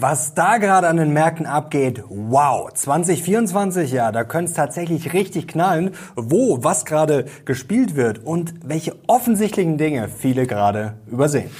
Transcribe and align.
Was 0.00 0.32
da 0.32 0.58
gerade 0.58 0.86
an 0.86 0.96
den 0.96 1.12
Märkten 1.12 1.44
abgeht, 1.44 2.04
wow, 2.08 2.72
2024, 2.72 3.90
ja, 3.90 4.12
da 4.12 4.22
könnte 4.22 4.50
es 4.50 4.56
tatsächlich 4.56 5.12
richtig 5.12 5.48
knallen, 5.48 5.90
wo 6.14 6.62
was 6.62 6.84
gerade 6.84 7.24
gespielt 7.46 7.96
wird 7.96 8.24
und 8.24 8.54
welche 8.62 8.94
offensichtlichen 9.08 9.76
Dinge 9.76 10.08
viele 10.08 10.46
gerade 10.46 10.94
übersehen. 11.08 11.50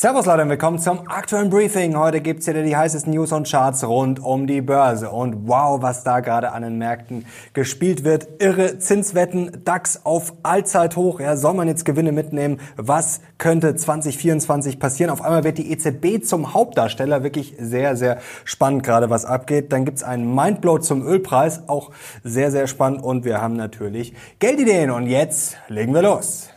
Servus 0.00 0.26
Leute 0.26 0.42
und 0.42 0.48
willkommen 0.48 0.78
zum 0.78 1.08
aktuellen 1.08 1.50
Briefing. 1.50 1.98
Heute 1.98 2.20
gibt's 2.20 2.44
hier 2.44 2.54
die 2.62 2.76
heißesten 2.76 3.12
News 3.12 3.32
und 3.32 3.50
Charts 3.50 3.82
rund 3.82 4.22
um 4.22 4.46
die 4.46 4.60
Börse. 4.60 5.10
Und 5.10 5.48
wow, 5.48 5.82
was 5.82 6.04
da 6.04 6.20
gerade 6.20 6.52
an 6.52 6.62
den 6.62 6.78
Märkten 6.78 7.26
gespielt 7.52 8.04
wird. 8.04 8.28
Irre 8.40 8.78
Zinswetten, 8.78 9.64
DAX 9.64 10.02
auf 10.06 10.34
Allzeithoch. 10.44 11.18
Ja, 11.18 11.36
soll 11.36 11.54
man 11.54 11.66
jetzt 11.66 11.84
Gewinne 11.84 12.12
mitnehmen? 12.12 12.60
Was 12.76 13.22
könnte 13.38 13.74
2024 13.74 14.78
passieren? 14.78 15.10
Auf 15.10 15.20
einmal 15.20 15.42
wird 15.42 15.58
die 15.58 15.72
EZB 15.72 16.24
zum 16.24 16.54
Hauptdarsteller. 16.54 17.24
Wirklich 17.24 17.56
sehr, 17.58 17.96
sehr 17.96 18.18
spannend 18.44 18.84
gerade, 18.84 19.10
was 19.10 19.24
abgeht. 19.24 19.72
Dann 19.72 19.84
gibt's 19.84 20.04
einen 20.04 20.32
Mindblow 20.32 20.78
zum 20.78 21.04
Ölpreis. 21.04 21.68
Auch 21.68 21.90
sehr, 22.22 22.52
sehr 22.52 22.68
spannend. 22.68 23.02
Und 23.02 23.24
wir 23.24 23.42
haben 23.42 23.56
natürlich 23.56 24.14
Geldideen. 24.38 24.92
Und 24.92 25.08
jetzt 25.08 25.56
legen 25.66 25.92
wir 25.92 26.02
los. 26.02 26.50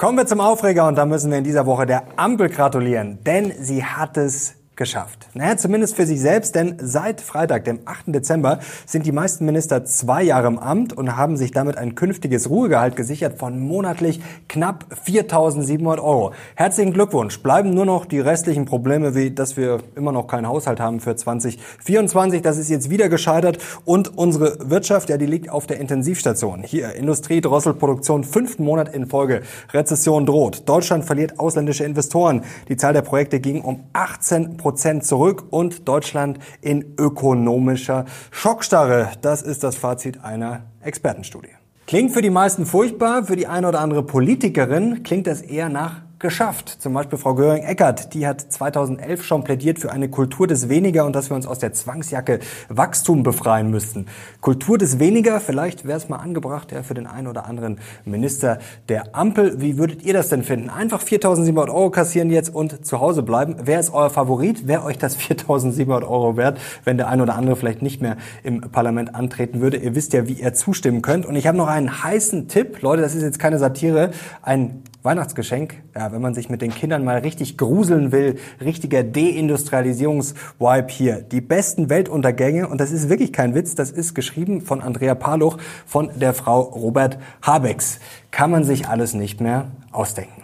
Kommen 0.00 0.16
wir 0.16 0.24
zum 0.24 0.40
Aufreger 0.40 0.88
und 0.88 0.94
da 0.94 1.04
müssen 1.04 1.30
wir 1.30 1.36
in 1.36 1.44
dieser 1.44 1.66
Woche 1.66 1.84
der 1.84 2.04
Ampel 2.16 2.48
gratulieren, 2.48 3.22
denn 3.24 3.52
sie 3.60 3.84
hat 3.84 4.16
es 4.16 4.54
geschafft. 4.80 5.28
Naja, 5.34 5.58
zumindest 5.58 5.94
für 5.94 6.06
sich 6.06 6.22
selbst, 6.22 6.54
denn 6.54 6.76
seit 6.80 7.20
Freitag, 7.20 7.66
dem 7.66 7.80
8. 7.84 8.14
Dezember, 8.14 8.60
sind 8.86 9.04
die 9.04 9.12
meisten 9.12 9.44
Minister 9.44 9.84
zwei 9.84 10.22
Jahre 10.22 10.46
im 10.46 10.58
Amt 10.58 10.94
und 10.94 11.18
haben 11.18 11.36
sich 11.36 11.50
damit 11.52 11.76
ein 11.76 11.94
künftiges 11.94 12.48
Ruhegehalt 12.48 12.96
gesichert 12.96 13.38
von 13.38 13.60
monatlich 13.60 14.22
knapp 14.48 14.86
4.700 15.06 16.02
Euro. 16.02 16.32
Herzlichen 16.54 16.94
Glückwunsch. 16.94 17.42
Bleiben 17.42 17.74
nur 17.74 17.84
noch 17.84 18.06
die 18.06 18.20
restlichen 18.20 18.64
Probleme, 18.64 19.14
wie 19.14 19.30
dass 19.30 19.58
wir 19.58 19.80
immer 19.96 20.12
noch 20.12 20.26
keinen 20.26 20.48
Haushalt 20.48 20.80
haben 20.80 21.00
für 21.00 21.14
2024. 21.14 22.40
Das 22.40 22.56
ist 22.56 22.70
jetzt 22.70 22.88
wieder 22.88 23.10
gescheitert 23.10 23.58
und 23.84 24.16
unsere 24.16 24.70
Wirtschaft, 24.70 25.10
ja, 25.10 25.18
die 25.18 25.26
liegt 25.26 25.50
auf 25.50 25.66
der 25.66 25.78
Intensivstation. 25.78 26.62
Hier 26.62 26.94
Industrie, 26.94 27.42
Drosselproduktion, 27.42 28.24
fünften 28.24 28.64
Monat 28.64 28.94
in 28.94 29.06
Folge. 29.06 29.42
Rezession 29.74 30.24
droht. 30.24 30.66
Deutschland 30.66 31.04
verliert 31.04 31.38
ausländische 31.38 31.84
Investoren. 31.84 32.44
Die 32.70 32.78
Zahl 32.78 32.94
der 32.94 33.02
Projekte 33.02 33.40
ging 33.40 33.60
um 33.60 33.80
18 33.92 34.56
Prozent 34.56 34.69
Prozent 34.70 35.04
zurück 35.04 35.46
und 35.50 35.88
Deutschland 35.88 36.38
in 36.60 36.94
ökonomischer 36.96 38.04
Schockstarre. 38.30 39.10
Das 39.20 39.42
ist 39.42 39.64
das 39.64 39.74
Fazit 39.74 40.22
einer 40.22 40.66
Expertenstudie. 40.80 41.56
Klingt 41.88 42.12
für 42.12 42.22
die 42.22 42.30
meisten 42.30 42.66
furchtbar, 42.66 43.24
für 43.24 43.34
die 43.34 43.48
eine 43.48 43.66
oder 43.66 43.80
andere 43.80 44.04
Politikerin 44.04 45.02
klingt 45.02 45.26
das 45.26 45.40
eher 45.40 45.68
nach 45.68 46.02
geschafft. 46.20 46.68
Zum 46.80 46.92
Beispiel 46.92 47.18
Frau 47.18 47.34
Göring-Eckert, 47.34 48.12
die 48.14 48.26
hat 48.26 48.40
2011 48.40 49.24
schon 49.24 49.42
plädiert 49.42 49.78
für 49.78 49.90
eine 49.90 50.10
Kultur 50.10 50.46
des 50.46 50.68
Weniger 50.68 51.06
und 51.06 51.16
dass 51.16 51.30
wir 51.30 51.34
uns 51.34 51.46
aus 51.46 51.58
der 51.58 51.72
Zwangsjacke 51.72 52.40
Wachstum 52.68 53.22
befreien 53.22 53.70
müssten. 53.70 54.06
Kultur 54.42 54.76
des 54.76 54.98
Weniger, 54.98 55.40
vielleicht 55.40 55.86
wäre 55.86 55.96
es 55.96 56.10
mal 56.10 56.18
angebracht 56.18 56.72
ja, 56.72 56.82
für 56.82 56.92
den 56.92 57.06
einen 57.06 57.26
oder 57.26 57.46
anderen 57.46 57.80
Minister 58.04 58.58
der 58.90 59.16
Ampel. 59.16 59.60
Wie 59.62 59.78
würdet 59.78 60.02
ihr 60.02 60.12
das 60.12 60.28
denn 60.28 60.44
finden? 60.44 60.68
Einfach 60.68 61.02
4.700 61.02 61.68
Euro 61.68 61.90
kassieren 61.90 62.30
jetzt 62.30 62.54
und 62.54 62.84
zu 62.84 63.00
Hause 63.00 63.22
bleiben. 63.22 63.56
Wer 63.64 63.80
ist 63.80 63.92
euer 63.92 64.10
Favorit? 64.10 64.68
Wäre 64.68 64.84
euch 64.84 64.98
das 64.98 65.18
4.700 65.18 66.02
Euro 66.02 66.36
wert, 66.36 66.60
wenn 66.84 66.98
der 66.98 67.08
ein 67.08 67.22
oder 67.22 67.34
andere 67.34 67.56
vielleicht 67.56 67.80
nicht 67.80 68.02
mehr 68.02 68.18
im 68.42 68.60
Parlament 68.60 69.14
antreten 69.14 69.62
würde? 69.62 69.78
Ihr 69.78 69.94
wisst 69.94 70.12
ja, 70.12 70.28
wie 70.28 70.34
ihr 70.34 70.52
zustimmen 70.52 71.00
könnt. 71.00 71.24
Und 71.24 71.34
ich 71.34 71.46
habe 71.46 71.56
noch 71.56 71.68
einen 71.68 72.04
heißen 72.04 72.48
Tipp. 72.48 72.82
Leute, 72.82 73.00
das 73.00 73.14
ist 73.14 73.22
jetzt 73.22 73.38
keine 73.38 73.58
Satire. 73.58 74.10
Ein 74.42 74.82
Weihnachtsgeschenk, 75.02 75.82
ja, 75.94 76.12
wenn 76.12 76.20
man 76.20 76.34
sich 76.34 76.50
mit 76.50 76.60
den 76.60 76.74
Kindern 76.74 77.04
mal 77.04 77.18
richtig 77.18 77.56
gruseln 77.56 78.12
will, 78.12 78.38
richtiger 78.60 79.02
Deindustrialisierungswipe 79.02 80.92
hier. 80.92 81.22
Die 81.22 81.40
besten 81.40 81.88
Weltuntergänge, 81.88 82.68
und 82.68 82.80
das 82.80 82.92
ist 82.92 83.08
wirklich 83.08 83.32
kein 83.32 83.54
Witz, 83.54 83.74
das 83.74 83.90
ist 83.90 84.14
geschrieben 84.14 84.60
von 84.60 84.82
Andrea 84.82 85.14
Paluch, 85.14 85.56
von 85.86 86.10
der 86.16 86.34
Frau 86.34 86.60
Robert 86.60 87.18
Habecks. 87.42 87.98
Kann 88.30 88.50
man 88.50 88.64
sich 88.64 88.88
alles 88.88 89.14
nicht 89.14 89.40
mehr 89.40 89.68
ausdenken. 89.90 90.42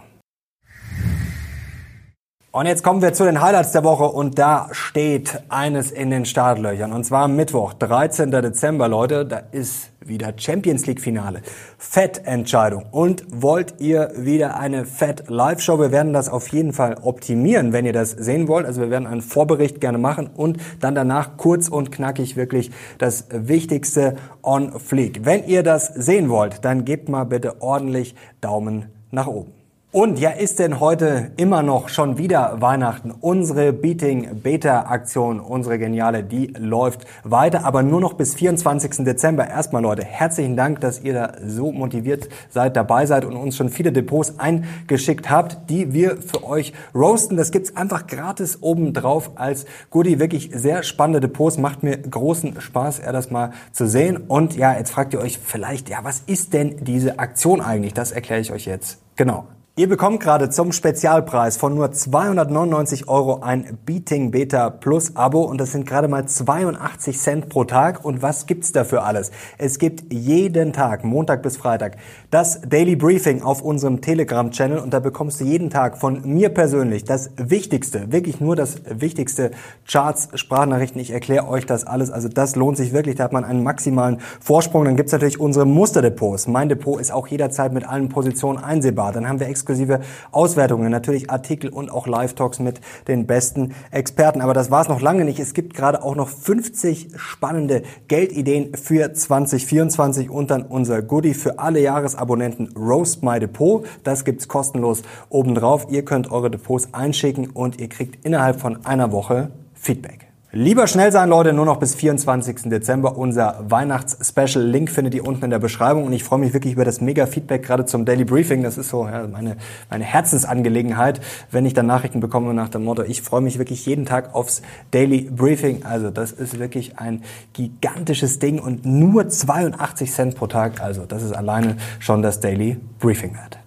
Und 2.51 2.65
jetzt 2.65 2.83
kommen 2.83 3.03
wir 3.03 3.13
zu 3.13 3.23
den 3.23 3.39
Highlights 3.39 3.73
der 3.73 3.83
Woche 3.83 4.05
und 4.05 4.39
da 4.39 4.69
steht 4.71 5.43
eines 5.49 5.91
in 5.91 6.09
den 6.09 6.25
Startlöchern. 6.25 6.91
Und 6.91 7.03
zwar 7.03 7.27
Mittwoch, 7.27 7.73
13. 7.73 8.31
Dezember, 8.31 8.87
Leute, 8.87 9.27
da 9.27 9.43
ist 9.51 9.91
wieder 10.07 10.33
Champions 10.37 10.85
League 10.85 11.01
Finale. 11.01 11.41
Fettentscheidung. 11.77 12.85
Und 12.91 13.25
wollt 13.29 13.75
ihr 13.79 14.11
wieder 14.15 14.59
eine 14.59 14.85
Fett 14.85 15.25
Live 15.27 15.59
Show? 15.59 15.79
Wir 15.79 15.91
werden 15.91 16.13
das 16.13 16.29
auf 16.29 16.47
jeden 16.49 16.73
Fall 16.73 16.97
optimieren, 17.01 17.73
wenn 17.73 17.85
ihr 17.85 17.93
das 17.93 18.11
sehen 18.11 18.47
wollt. 18.47 18.65
Also 18.65 18.81
wir 18.81 18.89
werden 18.89 19.07
einen 19.07 19.21
Vorbericht 19.21 19.81
gerne 19.81 19.97
machen 19.97 20.29
und 20.35 20.57
dann 20.79 20.95
danach 20.95 21.37
kurz 21.37 21.69
und 21.69 21.91
knackig 21.91 22.35
wirklich 22.35 22.71
das 22.97 23.25
Wichtigste 23.31 24.15
on 24.43 24.79
Fleek. 24.79 25.25
Wenn 25.25 25.45
ihr 25.47 25.63
das 25.63 25.87
sehen 25.87 26.29
wollt, 26.29 26.63
dann 26.63 26.85
gebt 26.85 27.09
mal 27.09 27.23
bitte 27.23 27.61
ordentlich 27.61 28.15
Daumen 28.41 28.85
nach 29.11 29.27
oben. 29.27 29.56
Und 29.93 30.19
ja, 30.19 30.31
ist 30.31 30.59
denn 30.59 30.81
heute 30.81 31.31
immer 31.37 31.63
noch 31.63 31.87
schon 31.87 32.17
wieder 32.17 32.59
Weihnachten? 32.59 33.09
Unsere 33.09 33.71
Beating 33.71 34.41
Beta 34.41 34.81
Aktion, 34.81 35.39
unsere 35.39 35.79
geniale, 35.79 36.23
die 36.25 36.47
läuft 36.57 37.05
weiter, 37.23 37.63
aber 37.63 37.83
nur 37.83 38.01
noch 38.01 38.13
bis 38.13 38.35
24. 38.35 39.05
Dezember. 39.05 39.47
Erstmal 39.47 39.81
Leute, 39.81 40.03
herzlichen 40.03 40.57
Dank, 40.57 40.81
dass 40.81 40.99
ihr 40.99 41.13
da 41.13 41.33
so 41.41 41.71
motiviert 41.71 42.27
seid, 42.49 42.75
dabei 42.75 43.05
seid 43.05 43.23
und 43.23 43.37
uns 43.37 43.55
schon 43.55 43.69
viele 43.69 43.93
Depots 43.93 44.39
eingeschickt 44.39 45.29
habt, 45.29 45.69
die 45.69 45.93
wir 45.93 46.17
für 46.17 46.43
euch 46.43 46.73
roasten. 46.93 47.37
Das 47.37 47.51
gibt's 47.51 47.77
einfach 47.77 48.07
gratis 48.07 48.57
oben 48.59 48.91
drauf 48.91 49.31
als 49.35 49.65
Goodie. 49.89 50.19
Wirklich 50.19 50.51
sehr 50.53 50.83
spannende 50.83 51.21
Depots. 51.21 51.57
Macht 51.57 51.83
mir 51.83 51.97
großen 51.97 52.59
Spaß, 52.59 52.99
er 52.99 53.13
das 53.13 53.31
mal 53.31 53.51
zu 53.71 53.87
sehen. 53.87 54.17
Und 54.17 54.57
ja, 54.57 54.77
jetzt 54.77 54.91
fragt 54.91 55.13
ihr 55.13 55.21
euch 55.21 55.39
vielleicht, 55.39 55.87
ja, 55.87 55.99
was 56.03 56.19
ist 56.27 56.51
denn 56.51 56.75
diese 56.83 57.19
Aktion 57.19 57.61
eigentlich? 57.61 57.93
Das 57.93 58.11
erkläre 58.11 58.41
ich 58.41 58.51
euch 58.51 58.65
jetzt. 58.65 58.99
Genau. 59.15 59.47
Ihr 59.79 59.87
bekommt 59.87 60.21
gerade 60.21 60.49
zum 60.49 60.71
Spezialpreis 60.71 61.57
von 61.57 61.75
nur 61.75 61.91
299 61.91 63.07
Euro 63.07 63.41
ein 63.41 63.77
Beating 63.85 64.31
Beta 64.31 64.71
Plus 64.71 65.15
Abo 65.15 65.43
und 65.43 65.61
das 65.61 65.71
sind 65.71 65.85
gerade 65.85 66.07
mal 66.07 66.27
82 66.27 67.19
Cent 67.19 67.49
pro 67.49 67.63
Tag. 67.63 68.03
Und 68.03 68.23
was 68.23 68.47
gibt's 68.47 68.71
dafür 68.71 69.05
alles? 69.05 69.29
Es 69.59 69.77
gibt 69.77 70.11
jeden 70.11 70.73
Tag, 70.73 71.03
Montag 71.03 71.43
bis 71.43 71.57
Freitag, 71.57 71.97
das 72.31 72.59
Daily 72.61 72.95
Briefing 72.95 73.43
auf 73.43 73.61
unserem 73.61 74.01
Telegram-Channel 74.01 74.79
und 74.79 74.95
da 74.95 74.99
bekommst 74.99 75.41
du 75.41 75.43
jeden 75.43 75.69
Tag 75.69 75.99
von 75.99 76.23
mir 76.25 76.49
persönlich 76.49 77.03
das 77.03 77.29
Wichtigste, 77.37 78.11
wirklich 78.11 78.41
nur 78.41 78.55
das 78.55 78.81
Wichtigste, 78.89 79.51
Charts, 79.87 80.29
Sprachnachrichten. 80.33 80.99
Ich 80.99 81.11
erkläre 81.11 81.47
euch 81.47 81.67
das 81.67 81.85
alles. 81.85 82.09
Also 82.09 82.29
das 82.29 82.55
lohnt 82.55 82.77
sich 82.77 82.93
wirklich. 82.93 83.17
Da 83.17 83.25
hat 83.25 83.31
man 83.31 83.45
einen 83.45 83.61
maximalen 83.61 84.21
Vorsprung. 84.39 84.85
Dann 84.85 84.95
gibt's 84.95 85.11
natürlich 85.11 85.39
unsere 85.39 85.67
Musterdepots. 85.67 86.47
Mein 86.47 86.67
Depot 86.67 86.99
ist 86.99 87.11
auch 87.11 87.27
jederzeit 87.27 87.73
mit 87.73 87.87
allen 87.87 88.09
Positionen 88.09 88.57
einsehbar. 88.57 89.11
Dann 89.11 89.29
haben 89.29 89.39
wir 89.39 89.45
exklusive 89.67 89.99
Auswertungen, 90.31 90.89
natürlich 90.89 91.29
Artikel 91.29 91.69
und 91.69 91.91
auch 91.91 92.07
Live-Talks 92.07 92.59
mit 92.59 92.79
den 93.07 93.27
besten 93.27 93.75
Experten. 93.91 94.41
Aber 94.41 94.53
das 94.53 94.71
war 94.71 94.81
es 94.81 94.87
noch 94.87 95.01
lange 95.01 95.25
nicht. 95.25 95.39
Es 95.39 95.53
gibt 95.53 95.73
gerade 95.73 96.01
auch 96.01 96.15
noch 96.15 96.29
50 96.29 97.09
spannende 97.17 97.83
Geldideen 98.07 98.75
für 98.75 99.13
2024 99.13 100.29
und 100.29 100.51
dann 100.51 100.63
unser 100.63 101.01
Goodie 101.01 101.33
für 101.33 101.59
alle 101.59 101.81
Jahresabonnenten 101.81 102.69
Roast 102.77 103.23
My 103.23 103.39
Depot. 103.39 103.85
Das 104.03 104.23
gibt's 104.23 104.47
kostenlos 104.47 105.01
obendrauf. 105.29 105.87
Ihr 105.89 106.05
könnt 106.05 106.31
eure 106.31 106.49
Depots 106.49 106.93
einschicken 106.93 107.49
und 107.49 107.81
ihr 107.81 107.89
kriegt 107.89 108.25
innerhalb 108.25 108.61
von 108.61 108.85
einer 108.85 109.11
Woche 109.11 109.51
Feedback. 109.73 110.26
Lieber 110.59 110.87
schnell 110.87 111.11
sein, 111.11 111.29
Leute, 111.29 111.53
nur 111.53 111.65
noch 111.65 111.77
bis 111.77 111.93
24. 111.93 112.63
Dezember 112.63 113.15
unser 113.15 113.63
Weihnachts-Special. 113.69 114.65
Link 114.65 114.89
findet 114.89 115.13
ihr 115.13 115.23
unten 115.23 115.43
in 115.43 115.51
der 115.51 115.59
Beschreibung 115.59 116.05
und 116.05 116.13
ich 116.13 116.23
freue 116.23 116.39
mich 116.39 116.51
wirklich 116.51 116.73
über 116.73 116.83
das 116.83 116.99
mega 116.99 117.27
Feedback 117.27 117.61
gerade 117.61 117.85
zum 117.85 118.05
Daily 118.05 118.25
Briefing. 118.25 118.63
Das 118.63 118.75
ist 118.75 118.89
so 118.89 119.05
ja, 119.05 119.27
meine, 119.27 119.57
meine 119.91 120.03
Herzensangelegenheit, 120.03 121.21
wenn 121.51 121.67
ich 121.67 121.75
dann 121.75 121.85
Nachrichten 121.85 122.21
bekomme 122.21 122.55
nach 122.55 122.69
dem 122.69 122.85
Motto, 122.85 123.03
ich 123.03 123.21
freue 123.21 123.41
mich 123.41 123.59
wirklich 123.59 123.85
jeden 123.85 124.07
Tag 124.07 124.33
aufs 124.33 124.63
Daily 124.89 125.29
Briefing. 125.29 125.85
Also 125.85 126.09
das 126.09 126.31
ist 126.31 126.57
wirklich 126.57 126.97
ein 126.97 127.23
gigantisches 127.53 128.39
Ding 128.39 128.57
und 128.57 128.83
nur 128.83 129.29
82 129.29 130.11
Cent 130.11 130.35
pro 130.35 130.47
Tag. 130.47 130.81
Also 130.81 131.05
das 131.05 131.21
ist 131.21 131.33
alleine 131.33 131.77
schon 131.99 132.23
das 132.23 132.39
Daily 132.39 132.79
Briefing 132.97 133.35
wert. 133.35 133.59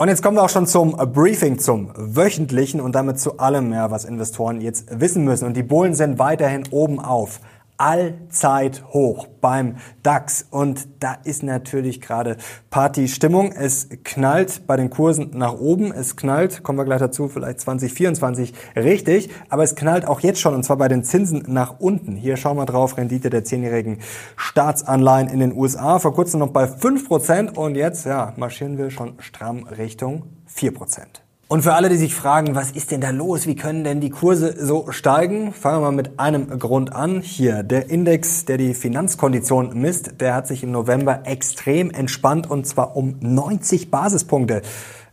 Und 0.00 0.06
jetzt 0.06 0.22
kommen 0.22 0.36
wir 0.36 0.44
auch 0.44 0.48
schon 0.48 0.68
zum 0.68 0.92
Briefing, 0.92 1.58
zum 1.58 1.90
wöchentlichen 1.96 2.80
und 2.80 2.94
damit 2.94 3.18
zu 3.18 3.38
allem, 3.38 3.72
ja, 3.72 3.90
was 3.90 4.04
Investoren 4.04 4.60
jetzt 4.60 5.00
wissen 5.00 5.24
müssen. 5.24 5.44
Und 5.44 5.56
die 5.56 5.64
Bullen 5.64 5.96
sind 5.96 6.20
weiterhin 6.20 6.62
oben 6.70 7.00
auf. 7.00 7.40
Allzeit 7.78 8.84
hoch 8.92 9.26
beim 9.40 9.76
DAX. 10.02 10.46
Und 10.50 10.88
da 11.00 11.14
ist 11.24 11.42
natürlich 11.42 12.00
gerade 12.00 12.36
Partystimmung. 12.70 13.52
Es 13.52 13.88
knallt 14.04 14.66
bei 14.66 14.76
den 14.76 14.90
Kursen 14.90 15.30
nach 15.34 15.54
oben. 15.54 15.92
Es 15.92 16.16
knallt, 16.16 16.62
kommen 16.62 16.78
wir 16.78 16.84
gleich 16.84 16.98
dazu, 17.00 17.28
vielleicht 17.28 17.60
2024 17.60 18.52
richtig. 18.76 19.30
Aber 19.48 19.62
es 19.62 19.76
knallt 19.76 20.06
auch 20.06 20.20
jetzt 20.20 20.40
schon, 20.40 20.54
und 20.54 20.64
zwar 20.64 20.76
bei 20.76 20.88
den 20.88 21.04
Zinsen 21.04 21.44
nach 21.46 21.78
unten. 21.78 22.16
Hier 22.16 22.36
schauen 22.36 22.56
wir 22.56 22.66
drauf, 22.66 22.96
Rendite 22.96 23.30
der 23.30 23.44
zehnjährigen 23.44 23.98
Staatsanleihen 24.36 25.28
in 25.28 25.38
den 25.38 25.56
USA. 25.56 25.98
Vor 26.00 26.14
kurzem 26.14 26.40
noch 26.40 26.50
bei 26.50 26.64
5% 26.64 27.54
und 27.56 27.76
jetzt 27.76 28.04
ja, 28.04 28.34
marschieren 28.36 28.76
wir 28.76 28.90
schon 28.90 29.14
stramm 29.20 29.62
Richtung 29.64 30.24
4%. 30.52 31.27
Und 31.50 31.62
für 31.62 31.72
alle, 31.72 31.88
die 31.88 31.96
sich 31.96 32.14
fragen, 32.14 32.54
was 32.54 32.72
ist 32.72 32.90
denn 32.90 33.00
da 33.00 33.08
los? 33.08 33.46
Wie 33.46 33.56
können 33.56 33.82
denn 33.82 34.02
die 34.02 34.10
Kurse 34.10 34.54
so 34.62 34.90
steigen? 34.90 35.54
Fangen 35.54 35.78
wir 35.78 35.86
mal 35.86 35.92
mit 35.92 36.20
einem 36.20 36.58
Grund 36.58 36.92
an. 36.92 37.22
Hier, 37.22 37.62
der 37.62 37.88
Index, 37.88 38.44
der 38.44 38.58
die 38.58 38.74
Finanzkondition 38.74 39.70
misst, 39.72 40.20
der 40.20 40.34
hat 40.34 40.46
sich 40.46 40.62
im 40.62 40.72
November 40.72 41.22
extrem 41.24 41.90
entspannt 41.90 42.50
und 42.50 42.66
zwar 42.66 42.96
um 42.96 43.16
90 43.20 43.90
Basispunkte. 43.90 44.60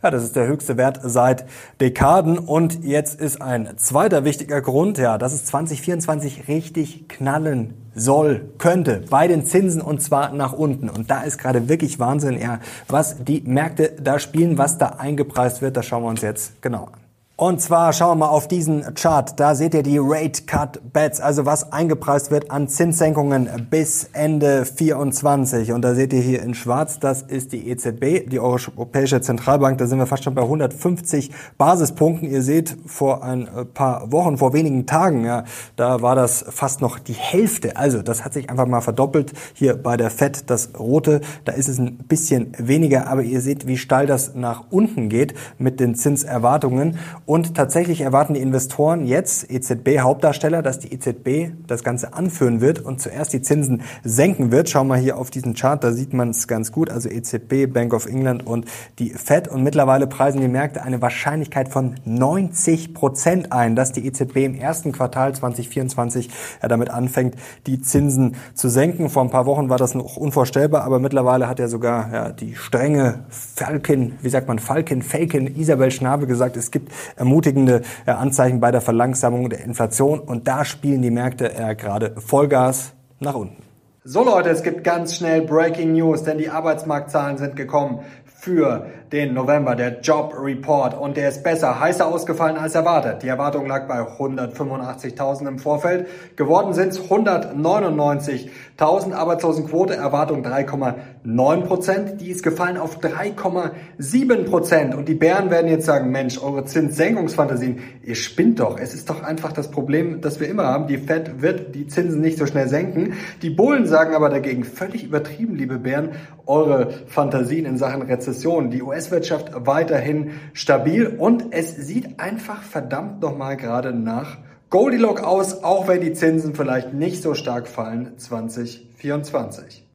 Ja, 0.02 0.10
das 0.10 0.24
ist 0.24 0.36
der 0.36 0.46
höchste 0.46 0.76
Wert 0.76 1.00
seit 1.02 1.46
Dekaden. 1.80 2.38
Und 2.38 2.84
jetzt 2.84 3.20
ist 3.20 3.40
ein 3.40 3.76
zweiter 3.76 4.24
wichtiger 4.24 4.60
Grund, 4.60 4.98
ja, 4.98 5.18
dass 5.18 5.32
es 5.32 5.44
2024 5.46 6.48
richtig 6.48 7.08
knallen 7.08 7.74
soll, 7.94 8.50
könnte 8.58 9.04
bei 9.08 9.26
den 9.26 9.46
Zinsen 9.46 9.80
und 9.80 10.02
zwar 10.02 10.32
nach 10.32 10.52
unten. 10.52 10.90
Und 10.90 11.10
da 11.10 11.22
ist 11.22 11.38
gerade 11.38 11.68
wirklich 11.68 11.98
Wahnsinn, 11.98 12.38
ja, 12.38 12.60
was 12.88 13.24
die 13.24 13.40
Märkte 13.40 13.92
da 14.00 14.18
spielen, 14.18 14.58
was 14.58 14.78
da 14.78 14.88
eingepreist 14.98 15.62
wird. 15.62 15.76
Das 15.76 15.86
schauen 15.86 16.02
wir 16.02 16.08
uns 16.08 16.22
jetzt 16.22 16.60
genau 16.60 16.84
an. 16.84 17.05
Und 17.38 17.60
zwar 17.60 17.92
schauen 17.92 18.12
wir 18.12 18.24
mal 18.24 18.30
auf 18.30 18.48
diesen 18.48 18.94
Chart. 18.94 19.38
Da 19.38 19.54
seht 19.54 19.74
ihr 19.74 19.82
die 19.82 19.98
Rate 20.00 20.44
Cut 20.46 20.80
Bets, 20.94 21.20
also 21.20 21.44
was 21.44 21.70
eingepreist 21.70 22.30
wird 22.30 22.50
an 22.50 22.66
Zinssenkungen 22.66 23.66
bis 23.68 24.08
Ende 24.14 24.64
24. 24.64 25.72
Und 25.72 25.82
da 25.82 25.94
seht 25.94 26.14
ihr 26.14 26.22
hier 26.22 26.42
in 26.42 26.54
schwarz, 26.54 26.98
das 26.98 27.20
ist 27.20 27.52
die 27.52 27.68
EZB, 27.68 28.30
die 28.30 28.40
Europäische 28.40 29.20
Zentralbank. 29.20 29.76
Da 29.76 29.86
sind 29.86 29.98
wir 29.98 30.06
fast 30.06 30.24
schon 30.24 30.34
bei 30.34 30.40
150 30.40 31.30
Basispunkten. 31.58 32.30
Ihr 32.30 32.40
seht, 32.40 32.74
vor 32.86 33.22
ein 33.22 33.46
paar 33.74 34.10
Wochen, 34.12 34.38
vor 34.38 34.54
wenigen 34.54 34.86
Tagen, 34.86 35.26
ja, 35.26 35.44
da 35.76 36.00
war 36.00 36.16
das 36.16 36.42
fast 36.48 36.80
noch 36.80 36.98
die 36.98 37.12
Hälfte. 37.12 37.76
Also 37.76 38.00
das 38.00 38.24
hat 38.24 38.32
sich 38.32 38.48
einfach 38.48 38.66
mal 38.66 38.80
verdoppelt. 38.80 39.34
Hier 39.52 39.76
bei 39.76 39.98
der 39.98 40.08
FED, 40.08 40.48
das 40.48 40.70
rote, 40.78 41.20
da 41.44 41.52
ist 41.52 41.68
es 41.68 41.78
ein 41.78 41.98
bisschen 41.98 42.54
weniger. 42.56 43.08
Aber 43.08 43.20
ihr 43.20 43.42
seht, 43.42 43.66
wie 43.66 43.76
steil 43.76 44.06
das 44.06 44.34
nach 44.34 44.64
unten 44.70 45.10
geht 45.10 45.34
mit 45.58 45.80
den 45.80 45.96
Zinserwartungen. 45.96 46.96
Und 47.26 47.56
tatsächlich 47.56 48.02
erwarten 48.02 48.34
die 48.34 48.40
Investoren 48.40 49.04
jetzt, 49.04 49.50
EZB-Hauptdarsteller, 49.50 50.62
dass 50.62 50.78
die 50.78 50.94
EZB 50.94 51.50
das 51.66 51.82
Ganze 51.82 52.14
anführen 52.14 52.60
wird 52.60 52.78
und 52.78 53.00
zuerst 53.00 53.32
die 53.32 53.42
Zinsen 53.42 53.82
senken 54.04 54.52
wird. 54.52 54.70
Schauen 54.70 54.86
wir 54.86 54.96
hier 54.96 55.18
auf 55.18 55.30
diesen 55.30 55.54
Chart, 55.54 55.82
da 55.82 55.90
sieht 55.90 56.12
man 56.12 56.30
es 56.30 56.46
ganz 56.46 56.70
gut. 56.70 56.88
Also 56.88 57.08
EZB, 57.08 57.66
Bank 57.66 57.94
of 57.94 58.06
England 58.06 58.46
und 58.46 58.66
die 59.00 59.10
Fed. 59.10 59.48
Und 59.48 59.64
mittlerweile 59.64 60.06
preisen 60.06 60.40
die 60.40 60.46
Märkte 60.46 60.84
eine 60.84 61.02
Wahrscheinlichkeit 61.02 61.68
von 61.68 61.96
90 62.04 62.94
Prozent 62.94 63.50
ein, 63.50 63.74
dass 63.74 63.90
die 63.90 64.06
EZB 64.06 64.36
im 64.44 64.54
ersten 64.54 64.92
Quartal 64.92 65.34
2024 65.34 66.30
ja, 66.62 66.68
damit 66.68 66.90
anfängt, 66.90 67.34
die 67.66 67.80
Zinsen 67.80 68.36
zu 68.54 68.68
senken. 68.68 69.10
Vor 69.10 69.24
ein 69.24 69.30
paar 69.30 69.46
Wochen 69.46 69.68
war 69.68 69.78
das 69.78 69.96
noch 69.96 70.16
unvorstellbar, 70.16 70.84
aber 70.84 71.00
mittlerweile 71.00 71.48
hat 71.48 71.58
ja 71.58 71.66
sogar 71.66 72.12
ja, 72.12 72.30
die 72.30 72.54
strenge 72.54 73.24
Falken, 73.30 74.16
wie 74.22 74.28
sagt 74.28 74.46
man, 74.46 74.60
Falken, 74.60 75.02
Falken, 75.02 75.56
Isabel 75.56 75.90
Schnabe 75.90 76.28
gesagt, 76.28 76.56
es 76.56 76.70
gibt 76.70 76.92
ermutigende 77.16 77.82
äh, 78.06 78.10
Anzeichen 78.12 78.60
bei 78.60 78.70
der 78.70 78.80
Verlangsamung 78.80 79.50
der 79.50 79.64
Inflation 79.64 80.20
und 80.20 80.46
da 80.46 80.64
spielen 80.64 81.02
die 81.02 81.10
Märkte 81.10 81.54
äh, 81.54 81.74
gerade 81.74 82.14
Vollgas 82.18 82.92
nach 83.20 83.34
unten. 83.34 83.62
So 84.04 84.22
Leute, 84.24 84.50
es 84.50 84.62
gibt 84.62 84.84
ganz 84.84 85.16
schnell 85.16 85.42
Breaking 85.42 85.94
News, 85.94 86.22
denn 86.22 86.38
die 86.38 86.48
Arbeitsmarktzahlen 86.48 87.38
sind 87.38 87.56
gekommen 87.56 88.00
für 88.24 88.86
den 89.12 89.34
November, 89.34 89.76
der 89.76 90.00
Job 90.00 90.34
Report 90.38 90.98
und 90.98 91.16
der 91.16 91.28
ist 91.28 91.42
besser, 91.42 91.78
heißer 91.78 92.06
ausgefallen 92.06 92.56
als 92.56 92.74
erwartet. 92.74 93.22
Die 93.22 93.28
Erwartung 93.28 93.66
lag 93.66 93.86
bei 93.86 94.00
185.000 94.00 95.48
im 95.48 95.58
Vorfeld. 95.58 96.06
Geworden 96.36 96.72
sind 96.72 96.88
es 96.88 97.00
199.000. 97.00 99.12
Arbeitslosenquote, 99.12 99.94
Erwartung 99.94 100.44
3,9 100.44 101.60
Prozent. 101.62 102.20
Die 102.20 102.30
ist 102.30 102.42
gefallen 102.42 102.76
auf 102.76 103.00
3,7 103.00 104.44
Prozent. 104.44 104.94
Und 104.94 105.08
die 105.08 105.14
Bären 105.14 105.50
werden 105.50 105.70
jetzt 105.70 105.86
sagen, 105.86 106.10
Mensch, 106.10 106.42
eure 106.42 106.64
Zinssenkungsfantasien, 106.64 107.80
ihr 108.02 108.14
spinnt 108.14 108.60
doch. 108.60 108.78
Es 108.78 108.94
ist 108.94 109.08
doch 109.08 109.22
einfach 109.22 109.52
das 109.52 109.70
Problem, 109.70 110.20
das 110.20 110.40
wir 110.40 110.48
immer 110.48 110.64
haben. 110.64 110.86
Die 110.86 110.98
Fed 110.98 111.42
wird 111.42 111.74
die 111.74 111.86
Zinsen 111.86 112.20
nicht 112.20 112.38
so 112.38 112.46
schnell 112.46 112.68
senken. 112.68 113.14
Die 113.42 113.50
Bullen 113.50 113.86
sagen 113.86 114.14
aber 114.14 114.30
dagegen, 114.30 114.64
völlig 114.64 115.04
übertrieben, 115.04 115.56
liebe 115.56 115.78
Bären, 115.78 116.10
eure 116.46 116.90
Fantasien 117.06 117.66
in 117.66 117.76
Sachen 117.76 118.02
Rezession. 118.02 118.70
Die 118.70 118.82
US-Wirtschaft 118.96 119.50
weiterhin 119.66 120.32
stabil 120.54 121.06
und 121.06 121.46
es 121.50 121.76
sieht 121.76 122.18
einfach 122.18 122.62
verdammt 122.62 123.20
nochmal 123.20 123.56
gerade 123.56 123.92
nach 123.92 124.38
Goldilocks 124.70 125.22
aus, 125.22 125.62
auch 125.62 125.86
wenn 125.86 126.00
die 126.00 126.12
Zinsen 126.12 126.54
vielleicht 126.54 126.92
nicht 126.92 127.22
so 127.22 127.34
stark 127.34 127.68
fallen 127.68 128.18
2024. 128.18 129.85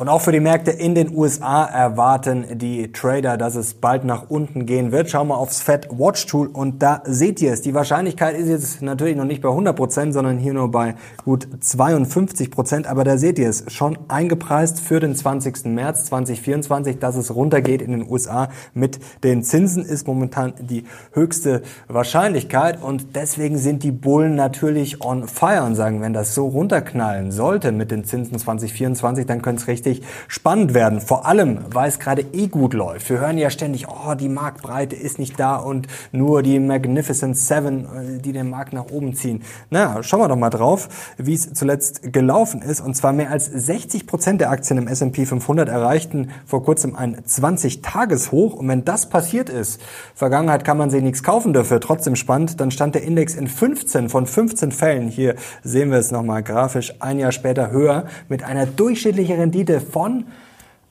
Und 0.00 0.08
auch 0.08 0.22
für 0.22 0.32
die 0.32 0.40
Märkte 0.40 0.70
in 0.70 0.94
den 0.94 1.14
USA 1.14 1.66
erwarten 1.66 2.56
die 2.56 2.90
Trader, 2.90 3.36
dass 3.36 3.54
es 3.54 3.74
bald 3.74 4.02
nach 4.02 4.30
unten 4.30 4.64
gehen 4.64 4.92
wird. 4.92 5.10
Schauen 5.10 5.28
wir 5.28 5.36
aufs 5.36 5.60
Fed 5.60 5.90
Watch 5.90 6.24
Tool 6.24 6.46
und 6.46 6.82
da 6.82 7.02
seht 7.04 7.42
ihr 7.42 7.52
es. 7.52 7.60
Die 7.60 7.74
Wahrscheinlichkeit 7.74 8.34
ist 8.34 8.48
jetzt 8.48 8.80
natürlich 8.80 9.14
noch 9.14 9.26
nicht 9.26 9.42
bei 9.42 9.50
100 9.50 9.76
Prozent, 9.76 10.14
sondern 10.14 10.38
hier 10.38 10.54
nur 10.54 10.70
bei 10.70 10.94
gut 11.22 11.46
52 11.60 12.50
Prozent. 12.50 12.86
Aber 12.86 13.04
da 13.04 13.18
seht 13.18 13.38
ihr 13.38 13.50
es 13.50 13.70
schon 13.70 13.98
eingepreist 14.08 14.80
für 14.80 15.00
den 15.00 15.14
20. 15.14 15.66
März 15.66 16.06
2024, 16.06 16.98
dass 16.98 17.16
es 17.16 17.34
runtergeht 17.34 17.82
in 17.82 17.90
den 17.90 18.10
USA 18.10 18.48
mit 18.72 19.00
den 19.22 19.42
Zinsen 19.42 19.84
ist 19.84 20.06
momentan 20.06 20.54
die 20.60 20.84
höchste 21.12 21.60
Wahrscheinlichkeit 21.88 22.82
und 22.82 23.16
deswegen 23.16 23.58
sind 23.58 23.82
die 23.82 23.92
Bullen 23.92 24.34
natürlich 24.34 25.04
on 25.04 25.28
fire 25.28 25.64
und 25.64 25.74
sagen, 25.74 26.00
wenn 26.00 26.14
das 26.14 26.34
so 26.34 26.46
runterknallen 26.46 27.32
sollte 27.32 27.70
mit 27.70 27.90
den 27.90 28.04
Zinsen 28.04 28.38
2024, 28.38 29.26
dann 29.26 29.42
könnte 29.42 29.60
es 29.60 29.68
richtig 29.68 29.89
richtig 29.90 30.06
spannend 30.28 30.74
werden. 30.74 31.00
Vor 31.00 31.26
allem, 31.26 31.58
weil 31.72 31.88
es 31.88 31.98
gerade 31.98 32.24
eh 32.32 32.46
gut 32.46 32.74
läuft. 32.74 33.08
Wir 33.10 33.20
hören 33.20 33.38
ja 33.38 33.50
ständig, 33.50 33.86
oh, 33.88 34.14
die 34.14 34.28
Marktbreite 34.28 34.96
ist 34.96 35.18
nicht 35.18 35.38
da 35.38 35.56
und 35.56 35.86
nur 36.12 36.42
die 36.42 36.58
Magnificent 36.58 37.36
Seven, 37.36 37.84
äh, 37.84 38.20
die 38.20 38.32
den 38.32 38.50
Markt 38.50 38.72
nach 38.72 38.90
oben 38.90 39.14
ziehen. 39.14 39.42
Na, 39.70 40.02
schauen 40.02 40.20
wir 40.20 40.28
doch 40.28 40.36
mal 40.36 40.50
drauf, 40.50 40.88
wie 41.18 41.34
es 41.34 41.52
zuletzt 41.52 42.12
gelaufen 42.12 42.62
ist. 42.62 42.80
Und 42.80 42.94
zwar 42.94 43.12
mehr 43.12 43.30
als 43.30 43.46
60 43.46 44.06
Prozent 44.06 44.40
der 44.40 44.50
Aktien 44.50 44.78
im 44.78 44.88
S&P 44.88 45.26
500 45.26 45.68
erreichten 45.68 46.30
vor 46.46 46.62
kurzem 46.62 46.94
ein 46.94 47.16
20-Tages-Hoch. 47.16 48.54
Und 48.54 48.68
wenn 48.68 48.84
das 48.84 49.08
passiert 49.08 49.48
ist, 49.48 49.80
Vergangenheit 50.14 50.64
kann 50.64 50.78
man 50.78 50.90
sich 50.90 51.02
nichts 51.02 51.22
kaufen 51.22 51.52
dafür, 51.52 51.80
trotzdem 51.80 52.16
spannend, 52.16 52.60
dann 52.60 52.70
stand 52.70 52.94
der 52.94 53.02
Index 53.02 53.34
in 53.34 53.48
15 53.48 54.08
von 54.08 54.26
15 54.26 54.72
Fällen, 54.72 55.08
hier 55.08 55.34
sehen 55.62 55.90
wir 55.90 55.98
es 55.98 56.10
nochmal 56.10 56.42
grafisch, 56.42 56.94
ein 57.00 57.18
Jahr 57.18 57.32
später 57.32 57.70
höher 57.70 58.04
mit 58.28 58.42
einer 58.42 58.66
durchschnittlichen 58.66 59.38
Rendite 59.38 59.79
von 59.80 60.26